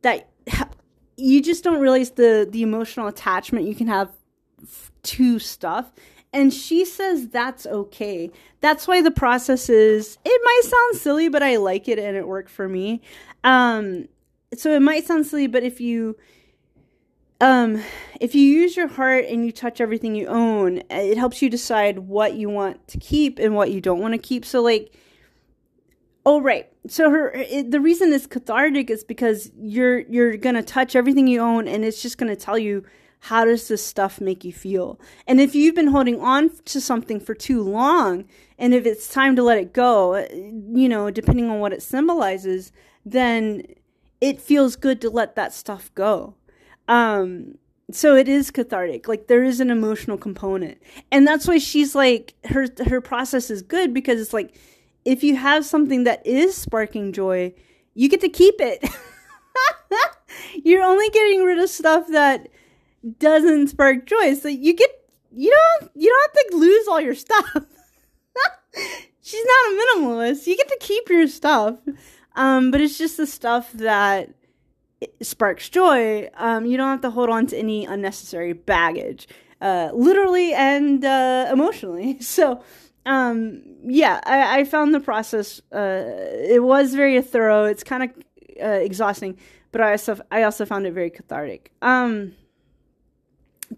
that 0.00 0.28
you 1.16 1.40
just 1.40 1.62
don't 1.64 1.80
realize 1.80 2.12
the 2.12 2.48
the 2.50 2.62
emotional 2.62 3.06
attachment 3.06 3.66
you 3.66 3.74
can 3.74 3.86
have 3.86 4.10
to 5.02 5.38
stuff. 5.38 5.92
And 6.32 6.52
she 6.52 6.84
says 6.84 7.28
that's 7.28 7.66
okay. 7.66 8.30
That's 8.60 8.88
why 8.88 9.02
the 9.02 9.10
process 9.10 9.68
is, 9.68 10.16
it 10.24 10.40
might 10.44 10.62
sound 10.64 11.02
silly, 11.02 11.28
but 11.28 11.42
I 11.42 11.56
like 11.56 11.88
it 11.88 11.98
and 11.98 12.16
it 12.16 12.26
worked 12.26 12.50
for 12.50 12.68
me. 12.68 13.02
Um, 13.44 14.08
so 14.54 14.72
it 14.74 14.80
might 14.80 15.04
sound 15.06 15.26
silly, 15.26 15.46
but 15.46 15.62
if 15.62 15.80
you, 15.80 16.16
um, 17.40 17.82
if 18.20 18.34
you 18.34 18.42
use 18.42 18.76
your 18.76 18.88
heart 18.88 19.26
and 19.26 19.44
you 19.44 19.52
touch 19.52 19.80
everything 19.80 20.14
you 20.14 20.26
own, 20.28 20.82
it 20.88 21.18
helps 21.18 21.42
you 21.42 21.50
decide 21.50 21.98
what 21.98 22.34
you 22.34 22.48
want 22.48 22.86
to 22.88 22.98
keep 22.98 23.38
and 23.38 23.54
what 23.54 23.70
you 23.70 23.80
don't 23.80 24.00
want 24.00 24.14
to 24.14 24.18
keep. 24.18 24.44
So 24.44 24.62
like, 24.62 24.94
oh 26.24 26.40
right, 26.40 26.70
so 26.86 27.10
her 27.10 27.32
it, 27.32 27.72
the 27.72 27.80
reason 27.80 28.12
it's 28.12 28.28
cathartic 28.28 28.90
is 28.90 29.02
because 29.02 29.50
you're 29.60 29.98
you're 30.00 30.36
gonna 30.36 30.62
touch 30.62 30.94
everything 30.94 31.26
you 31.26 31.40
own, 31.40 31.66
and 31.66 31.84
it's 31.84 32.00
just 32.00 32.16
gonna 32.16 32.36
tell 32.36 32.56
you 32.56 32.84
how 33.26 33.44
does 33.44 33.68
this 33.68 33.86
stuff 33.86 34.20
make 34.20 34.44
you 34.44 34.52
feel? 34.52 34.98
And 35.28 35.40
if 35.40 35.54
you've 35.54 35.76
been 35.76 35.86
holding 35.86 36.20
on 36.20 36.50
to 36.64 36.80
something 36.80 37.20
for 37.20 37.36
too 37.36 37.62
long, 37.62 38.24
and 38.58 38.74
if 38.74 38.84
it's 38.84 39.08
time 39.08 39.36
to 39.36 39.44
let 39.44 39.58
it 39.58 39.72
go, 39.72 40.26
you 40.32 40.88
know, 40.88 41.08
depending 41.08 41.48
on 41.48 41.60
what 41.60 41.72
it 41.72 41.84
symbolizes, 41.84 42.72
then 43.06 43.62
it 44.20 44.40
feels 44.40 44.74
good 44.74 45.00
to 45.02 45.08
let 45.08 45.36
that 45.36 45.52
stuff 45.52 45.92
go. 45.94 46.34
Um, 46.88 47.58
so 47.92 48.16
it 48.16 48.26
is 48.26 48.50
cathartic. 48.50 49.06
Like 49.06 49.28
there 49.28 49.44
is 49.44 49.60
an 49.60 49.70
emotional 49.70 50.18
component. 50.18 50.82
And 51.12 51.24
that's 51.24 51.46
why 51.46 51.58
she's 51.58 51.94
like 51.94 52.34
her 52.46 52.66
her 52.88 53.00
process 53.00 53.50
is 53.50 53.62
good 53.62 53.94
because 53.94 54.20
it's 54.20 54.32
like 54.32 54.52
if 55.04 55.22
you 55.22 55.36
have 55.36 55.64
something 55.64 56.02
that 56.04 56.26
is 56.26 56.56
sparking 56.56 57.12
joy, 57.12 57.54
you 57.94 58.08
get 58.08 58.20
to 58.22 58.28
keep 58.28 58.56
it. 58.58 58.84
You're 60.64 60.82
only 60.82 61.08
getting 61.10 61.44
rid 61.44 61.60
of 61.60 61.70
stuff 61.70 62.08
that 62.08 62.48
doesn't 63.18 63.68
spark 63.68 64.06
joy. 64.06 64.34
So 64.34 64.48
you 64.48 64.74
get 64.74 64.90
you 65.30 65.50
don't 65.50 65.90
you 65.94 66.08
don't 66.08 66.36
have 66.36 66.50
to 66.50 66.56
lose 66.56 66.88
all 66.88 67.00
your 67.00 67.14
stuff. 67.14 67.56
She's 69.22 69.44
not 69.44 69.72
a 69.72 70.00
minimalist. 70.00 70.46
You 70.46 70.56
get 70.56 70.68
to 70.68 70.78
keep 70.80 71.08
your 71.08 71.28
stuff. 71.28 71.78
Um, 72.34 72.70
but 72.70 72.80
it's 72.80 72.98
just 72.98 73.16
the 73.16 73.26
stuff 73.26 73.72
that 73.72 74.30
sparks 75.20 75.68
joy. 75.68 76.28
Um, 76.36 76.66
you 76.66 76.76
don't 76.76 76.88
have 76.88 77.00
to 77.02 77.10
hold 77.10 77.30
on 77.30 77.46
to 77.48 77.56
any 77.56 77.84
unnecessary 77.84 78.52
baggage, 78.52 79.28
uh, 79.60 79.90
literally 79.92 80.52
and 80.54 81.04
uh, 81.04 81.48
emotionally. 81.52 82.18
So, 82.22 82.62
um, 83.04 83.62
yeah, 83.84 84.20
I, 84.24 84.60
I, 84.60 84.64
found 84.64 84.94
the 84.94 85.00
process. 85.00 85.60
Uh, 85.72 86.04
it 86.04 86.62
was 86.62 86.94
very 86.94 87.20
thorough. 87.20 87.64
It's 87.64 87.82
kind 87.82 88.04
of 88.04 88.10
uh, 88.62 88.68
exhausting, 88.68 89.36
but 89.72 89.80
I 89.80 89.92
also 89.92 90.20
I 90.30 90.44
also 90.44 90.64
found 90.64 90.86
it 90.86 90.92
very 90.92 91.10
cathartic. 91.10 91.72
Um, 91.82 92.34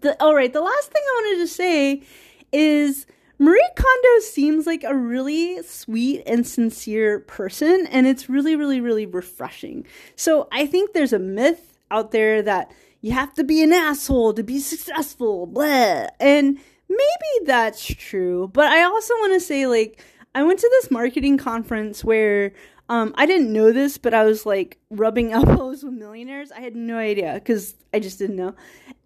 the 0.01 0.21
all 0.21 0.35
right, 0.35 0.51
the 0.51 0.61
last 0.61 0.91
thing 0.91 1.01
I 1.05 1.21
wanted 1.21 1.43
to 1.43 1.47
say 1.47 2.03
is 2.51 3.05
Marie 3.37 3.69
Kondo 3.75 4.19
seems 4.21 4.65
like 4.65 4.83
a 4.83 4.95
really 4.95 5.61
sweet 5.63 6.23
and 6.25 6.47
sincere 6.47 7.19
person, 7.19 7.87
and 7.91 8.07
it's 8.07 8.29
really, 8.29 8.55
really, 8.55 8.79
really 8.79 9.05
refreshing. 9.05 9.85
So 10.15 10.47
I 10.51 10.65
think 10.65 10.93
there's 10.93 11.13
a 11.13 11.19
myth 11.19 11.77
out 11.91 12.11
there 12.11 12.41
that 12.41 12.71
you 13.01 13.11
have 13.11 13.33
to 13.33 13.43
be 13.43 13.61
an 13.61 13.73
asshole 13.73 14.33
to 14.33 14.43
be 14.43 14.59
successful, 14.59 15.47
blah. 15.47 16.07
And 16.19 16.59
maybe 16.87 17.45
that's 17.45 17.85
true, 17.85 18.49
but 18.53 18.67
I 18.67 18.83
also 18.83 19.13
want 19.15 19.33
to 19.33 19.39
say, 19.41 19.67
like, 19.67 20.01
I 20.33 20.43
went 20.43 20.59
to 20.59 20.69
this 20.69 20.91
marketing 20.91 21.37
conference 21.37 22.03
where 22.03 22.53
um, 22.87 23.13
I 23.15 23.25
didn't 23.25 23.51
know 23.51 23.71
this, 23.71 23.97
but 23.97 24.13
I 24.13 24.23
was 24.23 24.45
like 24.45 24.77
rubbing 24.91 25.31
elbows 25.33 25.83
with 25.83 25.93
millionaires. 25.93 26.51
I 26.51 26.59
had 26.59 26.75
no 26.75 26.97
idea 26.97 27.33
because 27.33 27.75
I 27.93 27.99
just 27.99 28.19
didn't 28.19 28.35
know. 28.35 28.53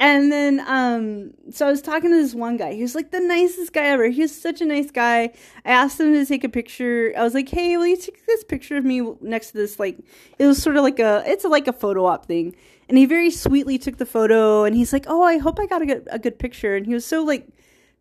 And 0.02 0.32
then, 0.32 0.62
um, 0.68 1.34
so 1.52 1.68
I 1.68 1.72
was 1.72 1.82
talking 1.82 2.10
to 2.10 2.16
this 2.16 2.34
one 2.34 2.58
guy. 2.58 2.74
He 2.74 2.82
was 2.82 2.96
like 2.96 3.12
the 3.12 3.20
nicest 3.20 3.72
guy 3.74 3.86
ever. 3.86 4.10
He 4.10 4.22
was 4.22 4.36
such 4.36 4.62
a 4.62 4.66
nice 4.66 4.92
guy. 4.92 5.32
I 5.66 5.72
asked 5.72 6.00
him 6.00 6.14
to 6.14 6.26
take 6.26 6.44
a 6.44 6.50
picture. 6.50 7.14
I 7.18 7.24
was 7.24 7.34
like, 7.34 7.48
"Hey, 7.48 7.78
will 7.78 7.88
you 7.88 7.98
take 7.98 8.26
this 8.26 8.44
picture 8.44 8.78
of 8.78 8.84
me 8.84 9.02
next 9.22 9.52
to 9.52 9.58
this?" 9.58 9.80
Like, 9.80 9.98
it 10.38 10.46
was 10.46 10.62
sort 10.62 10.76
of 10.76 10.84
like 10.84 11.00
a, 11.00 11.24
it's 11.26 11.46
like 11.46 11.68
a 11.68 11.74
photo 11.74 12.06
op 12.06 12.26
thing. 12.26 12.56
And 12.90 12.98
he 12.98 13.06
very 13.06 13.30
sweetly 13.30 13.78
took 13.78 13.98
the 13.98 14.06
photo. 14.06 14.64
And 14.66 14.76
he's 14.76 14.92
like, 14.92 15.06
"Oh, 15.08 15.22
I 15.22 15.38
hope 15.38 15.60
I 15.60 15.66
got 15.68 15.82
a 15.82 15.86
good, 15.86 16.08
a 16.12 16.20
good 16.20 16.38
picture." 16.40 16.76
And 16.76 16.86
he 16.86 16.94
was 16.94 17.06
so 17.06 17.24
like 17.24 17.48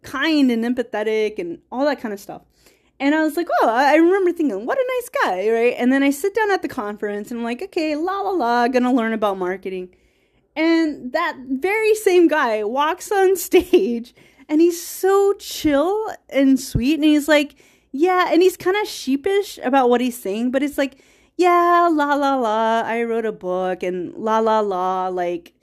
kind 0.02 0.50
and 0.50 0.64
empathetic 0.64 1.38
and 1.38 1.58
all 1.70 1.84
that 1.84 2.00
kind 2.00 2.14
of 2.14 2.20
stuff. 2.20 2.42
And 3.00 3.14
I 3.14 3.22
was 3.22 3.36
like, 3.36 3.48
oh, 3.62 3.68
I 3.68 3.94
remember 3.94 4.32
thinking, 4.32 4.66
what 4.66 4.78
a 4.78 4.84
nice 4.96 5.08
guy, 5.22 5.50
right? 5.50 5.74
And 5.78 5.92
then 5.92 6.02
I 6.02 6.10
sit 6.10 6.34
down 6.34 6.50
at 6.50 6.62
the 6.62 6.68
conference 6.68 7.30
and 7.30 7.38
I'm 7.38 7.44
like, 7.44 7.62
okay, 7.62 7.94
la 7.94 8.20
la 8.20 8.30
la, 8.30 8.68
gonna 8.68 8.92
learn 8.92 9.12
about 9.12 9.38
marketing. 9.38 9.90
And 10.56 11.12
that 11.12 11.36
very 11.48 11.94
same 11.94 12.26
guy 12.26 12.64
walks 12.64 13.12
on 13.12 13.36
stage 13.36 14.14
and 14.48 14.60
he's 14.60 14.84
so 14.84 15.34
chill 15.34 16.08
and 16.28 16.58
sweet. 16.58 16.94
And 16.94 17.04
he's 17.04 17.28
like, 17.28 17.54
yeah, 17.92 18.28
and 18.32 18.42
he's 18.42 18.56
kind 18.56 18.76
of 18.76 18.88
sheepish 18.88 19.58
about 19.62 19.88
what 19.90 20.00
he's 20.00 20.20
saying, 20.20 20.50
but 20.50 20.62
it's 20.62 20.76
like, 20.76 20.98
yeah, 21.36 21.88
la 21.92 22.14
la 22.14 22.34
la, 22.34 22.82
I 22.84 23.04
wrote 23.04 23.24
a 23.24 23.32
book 23.32 23.84
and 23.84 24.12
la 24.14 24.40
la 24.40 24.58
la, 24.58 25.06
like 25.06 25.54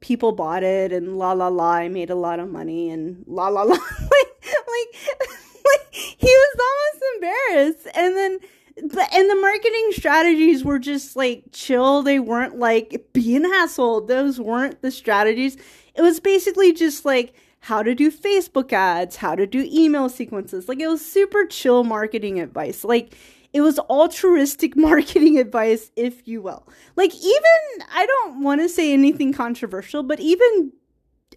people 0.00 0.32
bought 0.32 0.62
it 0.62 0.92
and 0.92 1.18
la 1.18 1.32
la 1.32 1.48
la, 1.48 1.72
I 1.72 1.88
made 1.88 2.08
a 2.08 2.14
lot 2.14 2.40
of 2.40 2.48
money 2.48 2.88
and 2.88 3.24
la 3.26 3.48
la 3.48 3.62
la. 3.62 3.74
like, 3.74 4.44
like, 4.44 5.28
like 5.72 5.86
he 5.92 6.26
was 6.26 6.60
almost 6.60 7.04
embarrassed. 7.14 7.96
And 7.96 8.16
then 8.16 8.38
but 8.82 9.12
and 9.12 9.28
the 9.28 9.34
marketing 9.34 9.90
strategies 9.92 10.64
were 10.64 10.78
just 10.78 11.16
like 11.16 11.44
chill. 11.52 12.02
They 12.02 12.18
weren't 12.18 12.58
like 12.58 13.08
be 13.12 13.36
an 13.36 13.44
asshole. 13.44 14.02
Those 14.02 14.40
weren't 14.40 14.82
the 14.82 14.90
strategies. 14.90 15.56
It 15.94 16.02
was 16.02 16.20
basically 16.20 16.72
just 16.72 17.04
like 17.04 17.34
how 17.60 17.82
to 17.82 17.92
do 17.92 18.08
facebook 18.08 18.72
ads 18.72 19.16
how 19.16 19.34
to 19.34 19.46
do 19.46 19.68
email 19.70 20.08
sequences. 20.08 20.68
Like 20.68 20.80
it 20.80 20.86
was 20.86 21.04
super 21.04 21.44
chill 21.46 21.84
marketing 21.84 22.40
advice. 22.40 22.84
Like 22.84 23.16
it 23.52 23.62
was 23.62 23.78
altruistic 23.80 24.76
marketing 24.76 25.38
advice 25.38 25.90
if 25.96 26.28
you 26.28 26.40
will. 26.40 26.66
Like 26.96 27.14
even 27.14 27.86
i 27.92 28.06
don't 28.06 28.42
want 28.42 28.60
to 28.60 28.68
say 28.68 28.92
anything 28.92 29.32
controversial 29.32 30.02
but 30.02 30.20
even 30.20 30.72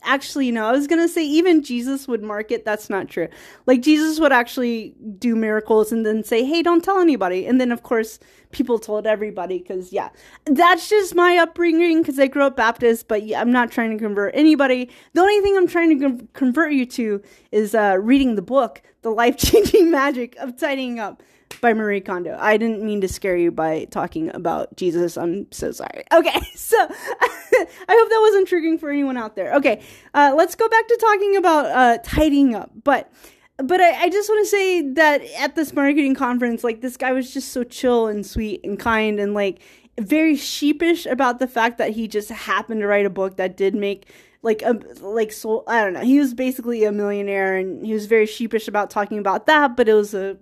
actually 0.04 0.52
no 0.52 0.66
i 0.66 0.72
was 0.72 0.88
gonna 0.88 1.08
say 1.08 1.24
even 1.24 1.64
jesus 1.64 2.08
would 2.08 2.24
mark 2.24 2.52
it. 2.52 2.66
That's 2.66 2.90
not 2.90 3.08
true. 3.08 3.28
Like 3.66 3.82
jesus 3.82 4.20
would 4.20 4.32
actually 4.32 4.96
do 5.18 5.36
miracles 5.36 5.92
and 5.92 6.06
then 6.06 6.24
say 6.24 6.44
hey 6.44 6.62
don't 6.62 6.84
tell 6.84 7.00
anybody. 7.00 7.46
And 7.46 7.60
then 7.60 7.72
of 7.72 7.84
course 7.84 8.20
people 8.52 8.80
told 8.80 9.08
everybody 9.08 9.60
because 9.60 9.94
yeah. 9.94 10.10
That's 10.46 10.90
just 10.90 11.16
my 11.16 11.38
upbringing 11.38 12.02
because 12.02 12.20
i 12.20 12.28
grew 12.28 12.44
up 12.44 12.56
baptist 12.56 13.08
but 13.08 13.24
yeah, 13.24 13.42
i'm 13.42 13.52
not 13.52 13.72
trying 13.72 13.92
to 13.92 13.98
convert 13.98 14.36
anybody. 14.36 14.90
The 15.14 15.22
only 15.22 15.40
thing 15.42 15.58
i'm 15.58 15.68
trying 15.68 16.00
to 16.00 16.28
convert 16.34 16.74
you 16.74 16.86
to 16.88 17.22
is 17.52 17.76
uh, 17.76 17.98
reading 18.00 18.36
the 18.36 18.42
book 18.42 18.82
the 19.02 19.10
life-changing 19.12 19.90
magic 20.00 20.36
of 20.38 20.58
tidying 20.58 21.00
up 21.00 21.24
by 21.60 21.74
Marie 21.74 22.02
Kondo. 22.02 22.38
I 22.40 22.58
didn't 22.58 22.84
mean 22.84 23.02
to 23.02 23.08
scare 23.08 23.36
you 23.36 23.52
by 23.52 23.86
talking 23.86 24.34
about 24.34 24.76
Jesus. 24.78 25.18
I'm 25.18 25.52
so 25.52 25.72
sorry. 25.72 26.04
Okay, 26.14 26.40
so 26.56 26.78
I 26.80 27.66
hope 27.90 28.10
that 28.10 28.20
wasn't 28.22 28.48
triggering 28.48 28.80
for 28.80 28.90
anyone 28.90 29.18
out 29.18 29.36
there. 29.36 29.54
Okay, 29.56 29.82
uh, 30.14 30.34
let's 30.36 30.56
go 30.56 30.70
back 30.70 30.88
to 30.88 30.98
talking 31.02 31.36
about 31.36 31.66
uh, 31.66 31.98
tidying 32.04 32.56
up. 32.56 32.72
But 32.84 33.12
but 33.58 33.82
I, 33.82 34.04
I 34.04 34.10
just 34.10 34.30
want 34.30 34.46
to 34.46 34.50
say 34.50 34.82
that 34.94 35.22
at 35.38 35.56
this 35.56 35.74
marketing 35.74 36.16
conference, 36.16 36.64
like 36.64 36.82
this 36.82 36.98
guy 36.98 37.12
was 37.12 37.34
just 37.34 37.52
so 37.52 37.64
chill 37.64 38.08
and 38.08 38.26
sweet 38.26 38.62
and 38.64 38.80
kind 38.80 39.20
and 39.20 39.34
like 39.34 39.60
very 40.00 40.36
sheepish 40.36 41.06
about 41.06 41.40
the 41.40 41.48
fact 41.48 41.78
that 41.78 41.92
he 41.92 42.08
just 42.08 42.30
happened 42.30 42.82
to 42.82 42.88
write 42.88 43.06
a 43.06 43.10
book 43.10 43.38
that 43.38 43.58
did 43.58 43.76
make 43.76 44.08
like 44.42 44.62
a 44.64 44.80
like 45.02 45.32
so 45.32 45.64
I 45.68 45.84
don't 45.84 45.94
know. 45.94 46.02
He 46.02 46.20
was 46.20 46.34
basically 46.34 46.84
a 46.84 46.92
millionaire 46.92 47.56
and 47.56 47.86
he 47.86 47.94
was 47.94 48.06
very 48.06 48.26
sheepish 48.26 48.68
about 48.68 48.90
talking 48.90 49.20
about 49.20 49.46
that, 49.48 49.76
but 49.76 49.88
it 49.88 49.94
was 49.94 50.14
a 50.14 50.38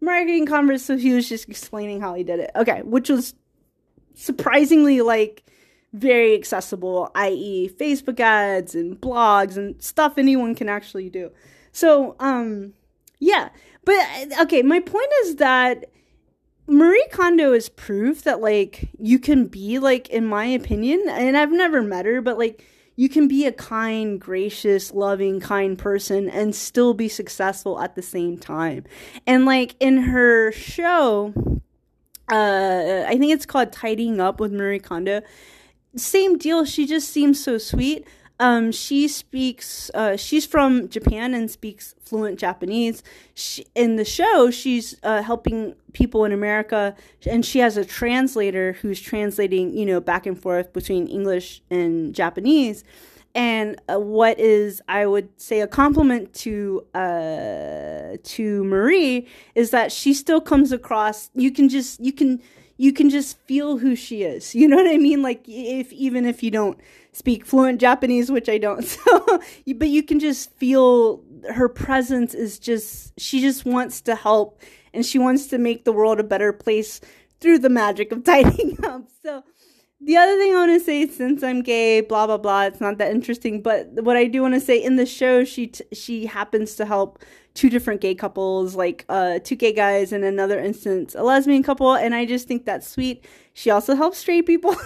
marketing 0.00 0.46
conference, 0.46 0.84
so 0.84 0.96
he 0.96 1.12
was 1.12 1.28
just 1.28 1.48
explaining 1.48 2.00
how 2.00 2.14
he 2.14 2.24
did 2.24 2.40
it. 2.40 2.50
Okay, 2.56 2.82
which 2.82 3.08
was 3.08 3.34
surprisingly 4.14 5.00
like 5.00 5.44
very 5.92 6.34
accessible, 6.34 7.10
i.e., 7.14 7.70
Facebook 7.78 8.20
ads 8.20 8.74
and 8.74 9.00
blogs 9.00 9.56
and 9.56 9.80
stuff 9.82 10.18
anyone 10.18 10.54
can 10.54 10.68
actually 10.68 11.08
do. 11.08 11.30
So, 11.72 12.16
um, 12.18 12.74
yeah, 13.18 13.50
but 13.84 13.96
okay, 14.42 14.62
my 14.62 14.80
point 14.80 15.10
is 15.22 15.36
that 15.36 15.86
Marie 16.66 17.08
Kondo 17.10 17.52
is 17.52 17.68
proof 17.70 18.22
that 18.24 18.40
like 18.40 18.90
you 18.98 19.18
can 19.18 19.46
be 19.46 19.78
like, 19.78 20.08
in 20.10 20.26
my 20.26 20.44
opinion, 20.44 21.04
and 21.08 21.36
I've 21.36 21.52
never 21.52 21.82
met 21.82 22.04
her, 22.04 22.20
but 22.20 22.36
like 22.38 22.64
you 22.98 23.08
can 23.08 23.28
be 23.28 23.46
a 23.46 23.52
kind, 23.52 24.20
gracious, 24.20 24.92
loving, 24.92 25.38
kind 25.38 25.78
person 25.78 26.28
and 26.28 26.52
still 26.52 26.94
be 26.94 27.08
successful 27.08 27.80
at 27.80 27.94
the 27.94 28.02
same 28.02 28.36
time. 28.36 28.82
And 29.24 29.44
like 29.44 29.76
in 29.78 29.98
her 29.98 30.50
show, 30.50 31.32
uh, 32.28 33.04
I 33.06 33.16
think 33.16 33.32
it's 33.32 33.46
called 33.46 33.70
Tidying 33.70 34.20
Up 34.20 34.40
with 34.40 34.52
Marie 34.52 34.80
Kondo. 34.80 35.22
Same 35.94 36.38
deal. 36.38 36.64
She 36.64 36.86
just 36.86 37.10
seems 37.10 37.40
so 37.40 37.56
sweet. 37.56 38.04
Um, 38.40 38.70
she 38.70 39.08
speaks, 39.08 39.90
uh, 39.94 40.16
she's 40.16 40.46
from 40.46 40.88
Japan 40.88 41.34
and 41.34 41.50
speaks 41.50 41.96
fluent 42.00 42.38
Japanese. 42.38 43.02
She, 43.34 43.66
in 43.74 43.96
the 43.96 44.04
show, 44.04 44.50
she's 44.50 44.96
uh, 45.02 45.22
helping 45.22 45.74
people 45.92 46.24
in 46.24 46.32
America, 46.32 46.94
and 47.26 47.44
she 47.44 47.58
has 47.58 47.76
a 47.76 47.84
translator 47.84 48.74
who's 48.74 49.00
translating, 49.00 49.76
you 49.76 49.84
know, 49.84 50.00
back 50.00 50.24
and 50.24 50.40
forth 50.40 50.72
between 50.72 51.08
English 51.08 51.62
and 51.68 52.14
Japanese. 52.14 52.84
And 53.34 53.80
uh, 53.92 54.00
what 54.00 54.38
is, 54.38 54.82
I 54.88 55.06
would 55.06 55.28
say, 55.40 55.60
a 55.60 55.66
compliment 55.66 56.32
to 56.34 56.86
uh, 56.94 58.16
to 58.22 58.64
Marie 58.64 59.26
is 59.54 59.70
that 59.70 59.92
she 59.92 60.14
still 60.14 60.40
comes 60.40 60.72
across. 60.72 61.30
You 61.34 61.50
can 61.50 61.68
just, 61.68 62.00
you 62.00 62.12
can, 62.12 62.40
you 62.78 62.92
can 62.92 63.10
just 63.10 63.36
feel 63.40 63.78
who 63.78 63.94
she 63.94 64.22
is. 64.22 64.54
You 64.58 64.68
know 64.68 64.76
what 64.76 64.88
I 64.88 64.96
mean? 64.96 65.22
Like 65.22 65.44
if 65.46 65.92
even 65.92 66.24
if 66.24 66.42
you 66.42 66.50
don't 66.50 66.78
speak 67.12 67.44
fluent 67.44 67.80
Japanese, 67.80 68.30
which 68.30 68.48
I 68.48 68.58
don't. 68.58 68.84
So, 69.04 69.40
but 69.76 69.88
you 69.88 70.02
can 70.02 70.18
just 70.18 70.50
feel 70.56 71.22
her 71.52 71.68
presence 71.68 72.34
is 72.34 72.58
just, 72.58 73.18
she 73.18 73.40
just 73.40 73.64
wants 73.64 74.00
to 74.02 74.14
help 74.14 74.60
and 74.94 75.04
she 75.04 75.18
wants 75.18 75.48
to 75.48 75.58
make 75.58 75.84
the 75.84 75.92
world 75.92 76.20
a 76.20 76.24
better 76.24 76.52
place 76.52 77.00
through 77.40 77.58
the 77.58 77.68
magic 77.68 78.12
of 78.12 78.24
tidying 78.32 78.82
up. 78.84 79.08
So, 79.22 79.44
the 80.00 80.16
other 80.16 80.36
thing 80.38 80.52
I 80.52 80.66
want 80.66 80.78
to 80.78 80.84
say, 80.84 81.06
since 81.08 81.42
I'm 81.42 81.62
gay, 81.62 82.00
blah 82.00 82.26
blah 82.26 82.38
blah, 82.38 82.64
it's 82.64 82.80
not 82.80 82.98
that 82.98 83.10
interesting. 83.10 83.62
But 83.62 83.88
what 83.92 84.16
I 84.16 84.26
do 84.26 84.42
want 84.42 84.54
to 84.54 84.60
say 84.60 84.82
in 84.82 84.96
the 84.96 85.06
show, 85.06 85.44
she 85.44 85.68
t- 85.68 85.84
she 85.92 86.26
happens 86.26 86.76
to 86.76 86.84
help 86.84 87.18
two 87.54 87.68
different 87.68 88.00
gay 88.00 88.14
couples, 88.14 88.76
like 88.76 89.04
uh, 89.08 89.40
two 89.42 89.56
gay 89.56 89.72
guys, 89.72 90.12
and 90.12 90.24
another 90.24 90.58
instance 90.58 91.14
a 91.16 91.22
lesbian 91.22 91.62
couple, 91.64 91.94
and 91.94 92.14
I 92.14 92.26
just 92.26 92.46
think 92.46 92.64
that's 92.64 92.86
sweet. 92.88 93.24
She 93.54 93.70
also 93.70 93.96
helps 93.96 94.18
straight 94.18 94.46
people. 94.46 94.74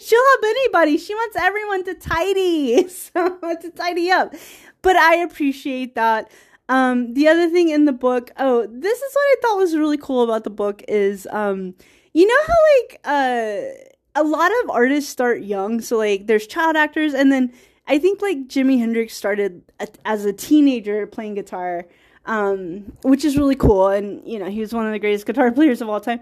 She'll 0.00 0.24
help 0.32 0.44
anybody. 0.44 0.98
She 0.98 1.14
wants 1.14 1.36
everyone 1.36 1.84
to 1.84 1.94
tidy, 1.94 2.88
so 2.88 3.38
to 3.40 3.70
tidy 3.70 4.10
up. 4.10 4.34
But 4.82 4.96
I 4.96 5.16
appreciate 5.16 5.94
that. 5.94 6.30
Um, 6.68 7.14
the 7.14 7.28
other 7.28 7.48
thing 7.48 7.68
in 7.70 7.86
the 7.86 7.92
book, 7.92 8.30
oh, 8.36 8.66
this 8.66 8.98
is 8.98 9.14
what 9.14 9.22
I 9.22 9.34
thought 9.42 9.56
was 9.58 9.76
really 9.76 9.98
cool 9.98 10.22
about 10.22 10.44
the 10.44 10.50
book 10.50 10.82
is, 10.88 11.26
um, 11.30 11.74
you 12.12 12.26
know 12.26 12.42
how 12.46 12.54
like 12.78 13.00
uh, 13.04 14.20
a 14.20 14.24
lot 14.24 14.50
of 14.62 14.70
artists 14.70 15.10
start 15.10 15.42
young, 15.42 15.80
so 15.80 15.96
like 15.96 16.26
there's 16.26 16.46
child 16.46 16.76
actors, 16.76 17.14
and 17.14 17.32
then 17.32 17.52
I 17.86 17.98
think 17.98 18.22
like 18.22 18.48
Jimi 18.48 18.78
Hendrix 18.78 19.14
started 19.14 19.62
as 20.04 20.24
a 20.24 20.32
teenager 20.32 21.06
playing 21.06 21.34
guitar, 21.34 21.86
um, 22.26 22.92
which 23.02 23.24
is 23.24 23.36
really 23.36 23.56
cool, 23.56 23.88
and 23.88 24.26
you 24.26 24.38
know 24.38 24.50
he 24.50 24.60
was 24.60 24.72
one 24.72 24.86
of 24.86 24.92
the 24.92 24.98
greatest 24.98 25.26
guitar 25.26 25.50
players 25.52 25.80
of 25.80 25.88
all 25.88 26.00
time. 26.00 26.20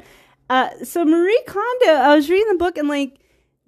Uh, 0.49 0.71
so 0.83 1.05
Marie 1.05 1.43
Kondo, 1.47 1.93
I 1.93 2.15
was 2.17 2.29
reading 2.29 2.49
the 2.49 2.59
book 2.59 2.77
and 2.77 2.89
like 2.89 3.21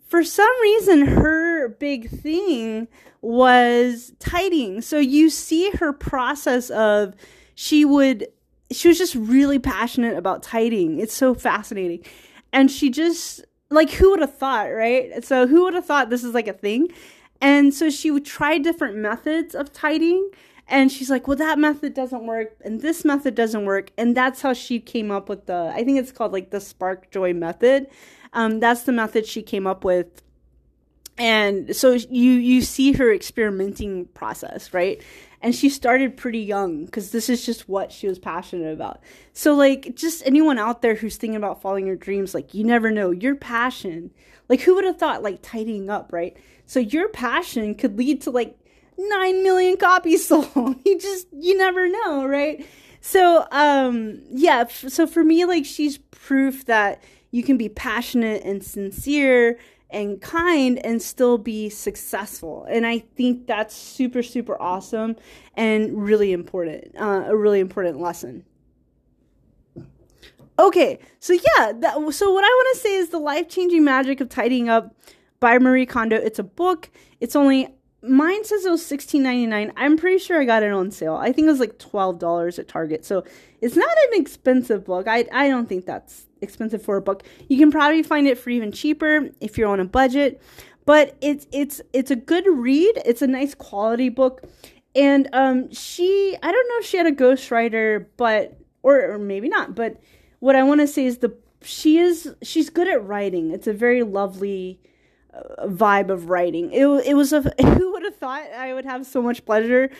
for 0.09 0.25
some 0.25 0.51
reason 0.63 1.07
her 1.07 1.69
big 1.69 2.11
thing 2.11 2.89
was 3.21 4.13
tidying. 4.19 4.83
So 4.83 4.99
you 4.99 5.31
see 5.31 5.71
her 5.71 5.93
process 5.93 6.71
of 6.71 7.15
she 7.55 7.85
would 7.85 8.27
she 8.73 8.89
was 8.89 8.99
just 8.99 9.15
really 9.15 9.59
passionate 9.59 10.17
about 10.17 10.43
tidying. 10.43 10.99
It's 10.99 11.15
so 11.15 11.35
fascinating. 11.35 12.05
And 12.53 12.71
she 12.71 12.91
just 12.91 13.45
like 13.71 13.91
who 13.91 14.11
would 14.11 14.21
have 14.21 14.37
thought, 14.37 14.67
right? 14.67 15.25
So 15.25 15.47
who 15.47 15.65
would 15.65 15.75
have 15.75 15.87
thought 15.87 16.11
this 16.11 16.25
is 16.25 16.35
like 16.35 16.49
a 16.49 16.53
thing? 16.53 16.89
And 17.41 17.75
so 17.75 17.91
she 17.91 18.11
would 18.11 18.25
try 18.25 18.59
different 18.59 18.97
methods 18.97 19.55
of 19.55 19.73
tidying 19.73 20.31
and 20.69 20.93
she's 20.93 21.11
like, 21.11 21.27
"Well, 21.27 21.37
that 21.39 21.59
method 21.59 21.95
doesn't 21.95 22.25
work 22.25 22.55
and 22.61 22.81
this 22.81 23.05
method 23.05 23.35
doesn't 23.35 23.65
work." 23.65 23.91
And 23.99 24.17
that's 24.17 24.43
how 24.43 24.53
she 24.53 24.79
came 24.79 25.11
up 25.11 25.29
with 25.29 25.47
the 25.47 25.73
I 25.75 25.85
think 25.85 25.99
it's 25.99 26.13
called 26.13 26.33
like 26.33 26.51
the 26.51 26.61
spark 26.61 27.11
joy 27.11 27.33
method. 27.33 27.89
Um, 28.33 28.61
that's 28.61 28.83
the 28.83 28.93
method 28.93 29.27
she 29.27 29.43
came 29.43 29.67
up 29.67 29.85
with 29.85 30.23
and 31.23 31.77
so 31.77 31.93
you 31.93 32.33
you 32.33 32.63
see 32.63 32.93
her 32.95 33.15
experimenting 33.15 34.07
process 34.07 34.75
right? 34.75 35.01
And 35.41 35.55
she 35.55 35.71
started 35.71 36.17
pretty 36.17 36.41
young 36.41 36.85
because 36.85 37.13
this 37.13 37.29
is 37.29 37.47
just 37.47 37.69
what 37.69 37.93
she 37.93 38.09
was 38.09 38.19
passionate 38.19 38.73
about. 38.73 39.01
So 39.33 39.55
like 39.55 39.95
just 39.95 40.27
anyone 40.27 40.59
out 40.59 40.83
there 40.83 40.97
who's 40.97 41.17
thinking 41.17 41.37
about 41.37 41.63
following 41.63 41.87
your 41.87 41.95
dreams 41.95 42.35
like 42.35 42.55
you 42.55 42.65
never 42.65 42.91
know. 42.91 43.13
Your 43.13 43.37
passion 43.37 44.11
like 44.49 44.63
who 44.63 44.75
would 44.75 44.85
have 44.85 44.99
thought 44.99 45.23
like 45.23 45.39
tidying 45.43 45.91
up 45.91 46.13
right? 46.13 46.37
So 46.67 46.81
your 46.81 47.09
passion 47.09 47.77
could 47.77 47.97
lead 47.97 48.23
to 48.23 48.33
like 48.33 48.59
9 48.99 49.43
million 49.45 49.77
copies 49.77 50.27
sold. 50.29 50.77
You 50.85 50.99
just 50.99 51.29
you 51.33 51.57
never 51.57 51.89
know 51.89 52.27
right? 52.27 52.67
So 53.01 53.47
um 53.53 54.23
yeah 54.33 54.67
so 54.67 55.07
for 55.07 55.23
me 55.23 55.45
like 55.45 55.67
she's 55.67 55.99
proof 55.99 56.65
that 56.65 57.01
you 57.31 57.45
can 57.45 57.57
be 57.57 57.69
passionate 57.69 58.43
and 58.43 58.65
sincere 58.65 59.57
and 59.93 60.21
kind 60.21 60.85
and 60.85 61.01
still 61.01 61.39
be 61.39 61.69
successful. 61.69 62.67
And 62.69 62.87
I 62.87 63.01
think 63.01 63.47
that's 63.47 63.75
super, 63.75 64.23
super 64.23 64.61
awesome 64.61 65.17
and 65.55 66.03
really 66.03 66.33
important, 66.33 66.97
uh, 66.99 67.25
a 67.27 67.37
really 67.37 67.61
important 67.61 68.01
lesson. 68.01 68.45
Okay, 70.59 70.99
so 71.19 71.33
yeah, 71.33 71.73
that, 71.73 71.95
so 72.13 72.33
what 72.33 72.45
I 72.45 72.49
want 72.49 72.77
to 72.77 72.81
say 72.81 72.95
is 72.95 73.09
The 73.09 73.19
Life 73.19 73.49
Changing 73.49 73.85
Magic 73.85 74.21
of 74.21 74.29
Tidying 74.29 74.69
Up 74.69 74.95
by 75.41 75.59
Marie 75.59 75.87
Kondo. 75.87 76.17
It's 76.17 76.39
a 76.39 76.45
book. 76.45 76.91
It's 77.21 77.35
only 77.35 77.69
mine 78.03 78.45
says 78.45 78.65
it 78.65 78.71
was 78.71 78.85
sixteen 78.85 79.23
ninety 79.23 79.47
nine. 79.47 79.73
I'm 79.77 79.97
pretty 79.97 80.19
sure 80.19 80.41
I 80.41 80.45
got 80.45 80.63
it 80.63 80.73
on 80.73 80.91
sale. 80.91 81.15
I 81.15 81.33
think 81.33 81.47
it 81.47 81.51
was 81.51 81.61
like 81.61 81.79
twelve 81.79 82.19
dollars 82.19 82.59
at 82.59 82.69
Target. 82.69 83.05
So 83.05 83.25
it's 83.61 83.77
not 83.77 83.97
an 84.11 84.21
expensive 84.21 84.85
book. 84.85 85.09
I 85.09 85.27
I 85.33 85.49
don't 85.49 85.69
think 85.69 85.87
that's 85.87 86.27
expensive 86.43 86.83
for 86.83 86.97
a 86.97 87.03
book. 87.03 87.23
You 87.49 87.59
can 87.59 87.71
probably 87.71 88.03
find 88.03 88.27
it 88.27 88.39
for 88.39 88.51
even 88.51 88.73
cheaper 88.73 89.31
if 89.41 89.57
you're 89.57 89.69
on 89.69 89.81
a 89.81 89.85
budget. 89.85 90.43
But 90.85 91.17
it's 91.21 91.47
it's 91.53 91.81
it's 91.93 92.11
a 92.11 92.17
good 92.17 92.45
read. 92.47 93.01
It's 93.05 93.23
a 93.23 93.27
nice 93.27 93.55
quality 93.55 94.09
book. 94.09 94.43
And 94.95 95.29
um 95.33 95.73
she 95.73 96.37
I 96.43 96.53
don't 96.53 96.69
know 96.69 96.79
if 96.79 96.87
she 96.87 96.97
had 96.97 97.07
a 97.07 97.13
ghostwriter, 97.13 98.07
but 98.17 98.59
or, 98.83 99.13
or 99.13 99.19
maybe 99.19 99.49
not, 99.49 99.75
but 99.75 99.97
what 100.41 100.57
I 100.57 100.65
want 100.65 100.81
to 100.81 100.89
say 100.89 101.05
is 101.07 101.19
the 101.19 101.35
she 101.63 101.99
is 101.99 102.35
she's 102.43 102.69
good 102.69 102.89
at 102.89 103.07
writing. 103.07 103.53
It's 103.53 103.69
a 103.69 103.73
very 103.73 104.03
lovely 104.03 104.81
uh, 105.33 105.67
vibe 105.69 106.11
of 106.11 106.29
writing. 106.29 106.73
It 106.73 106.87
it 107.07 107.15
was 107.15 107.33
a 107.33 107.43
who 107.61 107.93
would 107.93 108.03
have 108.03 108.17
thought 108.17 108.51
I 108.53 108.75
would 108.75 108.85
have 108.85 109.07
so 109.07 109.23
much 109.23 109.45
pleasure 109.45 109.91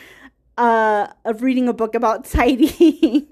uh, 0.59 1.07
of 1.25 1.43
reading 1.43 1.69
a 1.69 1.73
book 1.73 1.95
about 1.95 2.25
tidying. 2.39 3.32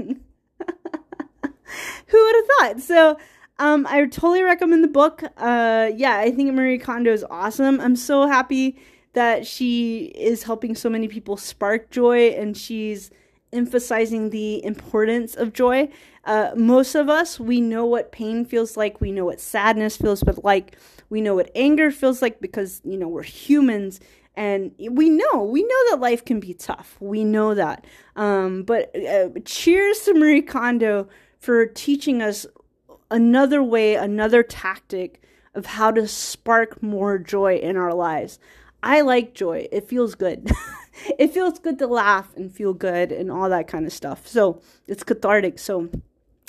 Who 2.11 2.25
would 2.25 2.35
have 2.37 2.47
thought? 2.77 2.81
So, 2.83 3.17
um, 3.59 3.87
I 3.89 4.01
totally 4.07 4.43
recommend 4.43 4.83
the 4.83 4.89
book. 4.89 5.23
Uh, 5.37 5.91
yeah, 5.95 6.17
I 6.17 6.31
think 6.31 6.53
Marie 6.55 6.79
Kondo 6.79 7.13
is 7.13 7.25
awesome. 7.31 7.81
I'm 7.81 7.95
so 7.95 8.27
happy 8.27 8.79
that 9.13 9.47
she 9.47 10.05
is 10.17 10.45
helping 10.45 10.75
so 10.75 10.89
many 10.89 11.09
people 11.09 11.37
spark 11.37 11.91
joy 11.91 12.29
and 12.29 12.57
she's 12.57 13.11
emphasizing 13.53 14.31
the 14.31 14.65
importance 14.65 15.35
of 15.35 15.53
joy. 15.53 15.91
Uh, 16.25 16.53
most 16.57 16.95
of 16.95 17.09
us, 17.09 17.39
we 17.39 17.61
know 17.61 17.85
what 17.85 18.13
pain 18.13 18.45
feels 18.45 18.77
like. 18.77 19.01
We 19.01 19.13
know 19.13 19.25
what 19.25 19.41
sadness 19.41 19.97
feels 19.97 20.23
but 20.23 20.45
like. 20.45 20.77
We 21.11 21.21
know 21.21 21.35
what 21.35 21.51
anger 21.55 21.91
feels 21.91 22.23
like 22.23 22.41
because, 22.41 22.81
you 22.85 22.97
know, 22.97 23.09
we're 23.09 23.23
humans 23.23 24.01
and 24.37 24.73
we 24.79 25.11
know 25.11 25.43
we 25.43 25.63
know 25.63 25.91
that 25.91 25.99
life 26.01 26.25
can 26.25 26.39
be 26.39 26.55
tough 26.55 26.97
we 27.01 27.25
know 27.25 27.53
that 27.53 27.85
um, 28.15 28.63
but 28.63 28.95
uh, 28.97 29.29
cheers 29.45 30.01
to 30.03 30.15
marie 30.15 30.41
kondo 30.41 31.09
for 31.41 31.67
teaching 31.67 32.23
us 32.23 32.47
another 33.11 33.63
way, 33.63 33.95
another 33.95 34.43
tactic 34.43 35.23
of 35.55 35.67
how 35.67 35.91
to 35.91 36.07
spark 36.07 36.83
more 36.83 37.19
joy 37.19 37.57
in 37.57 37.77
our 37.77 37.93
lives. 37.93 38.39
I 38.83 39.01
like 39.01 39.35
joy. 39.35 39.67
It 39.73 39.89
feels 39.89 40.15
good. 40.15 40.51
it 41.19 41.33
feels 41.33 41.59
good 41.59 41.79
to 41.79 41.87
laugh 41.87 42.29
and 42.37 42.53
feel 42.53 42.73
good 42.73 43.11
and 43.11 43.31
all 43.31 43.49
that 43.49 43.67
kind 43.67 43.87
of 43.87 43.93
stuff. 43.93 44.27
So 44.27 44.61
it's 44.87 45.03
cathartic. 45.03 45.59
So 45.59 45.89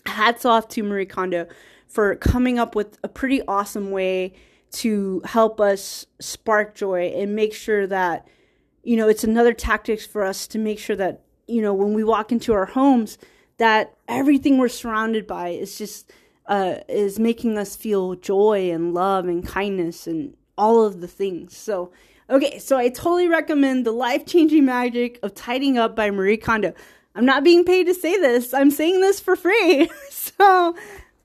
hats 0.06 0.46
off 0.46 0.68
to 0.70 0.84
Marie 0.84 1.06
Kondo 1.06 1.48
for 1.88 2.16
coming 2.16 2.60
up 2.60 2.76
with 2.76 2.98
a 3.04 3.08
pretty 3.08 3.42
awesome 3.48 3.92
way 3.92 4.34
to 4.72 5.22
help 5.26 5.60
us 5.60 6.06
spark 6.20 6.76
joy 6.76 7.08
and 7.16 7.36
make 7.36 7.54
sure 7.54 7.86
that, 7.88 8.28
you 8.84 8.96
know, 8.96 9.10
it's 9.10 9.24
another 9.24 9.54
tactic 9.54 10.02
for 10.02 10.24
us 10.24 10.48
to 10.48 10.60
make 10.60 10.80
sure 10.80 10.96
that, 10.96 11.24
you 11.48 11.62
know, 11.62 11.74
when 11.74 11.94
we 11.94 12.04
walk 12.04 12.32
into 12.32 12.54
our 12.54 12.68
homes, 12.68 13.18
that 13.58 13.94
everything 14.12 14.58
we're 14.58 14.70
surrounded 14.70 15.26
by 15.26 15.50
is 15.50 15.78
just 15.78 16.12
uh, 16.48 16.76
is 16.88 17.18
making 17.18 17.58
us 17.58 17.76
feel 17.76 18.16
joy 18.16 18.72
and 18.72 18.94
love 18.94 19.26
and 19.26 19.46
kindness 19.48 20.06
and 20.08 20.36
all 20.58 20.86
of 20.86 21.02
the 21.02 21.08
things. 21.08 21.56
So, 21.56 21.92
okay, 22.30 22.60
so 22.60 22.78
I 22.78 22.90
totally 22.90 23.28
recommend 23.28 23.86
the 23.86 23.92
life 23.92 24.26
changing 24.26 24.66
magic 24.66 25.20
of 25.24 25.34
tidying 25.34 25.78
up 25.78 25.96
by 25.96 26.12
Marie 26.12 26.38
Kondo. 26.38 26.74
I'm 27.16 27.26
not 27.26 27.44
being 27.44 27.66
paid 27.66 27.86
to 27.86 27.94
say 27.94 28.18
this. 28.18 28.54
I'm 28.54 28.72
saying 28.72 29.02
this 29.02 29.20
for 29.20 29.36
free. 29.36 29.90
so, 30.10 30.76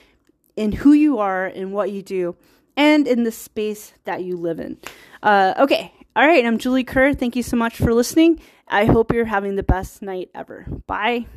in 0.56 0.72
who 0.72 0.94
you 0.94 1.20
are 1.20 1.46
and 1.46 1.72
what 1.72 1.92
you 1.92 2.02
do 2.02 2.36
and 2.76 3.08
in 3.08 3.24
the 3.24 3.32
space 3.32 3.94
that 4.06 4.24
you 4.24 4.38
live 4.38 4.60
in. 4.60 4.78
Uh, 5.22 5.54
okay. 5.60 5.94
All 6.16 6.26
right. 6.26 6.44
I'm 6.44 6.58
Julie 6.58 6.84
Kerr. 6.84 7.14
Thank 7.14 7.36
you 7.36 7.44
so 7.44 7.56
much 7.56 7.78
for 7.78 7.94
listening. 7.94 8.40
I 8.68 8.86
hope 8.86 9.14
you're 9.14 9.26
having 9.26 9.56
the 9.56 9.62
best 9.62 10.02
night 10.02 10.32
ever. 10.34 10.66
Bye. 10.88 11.28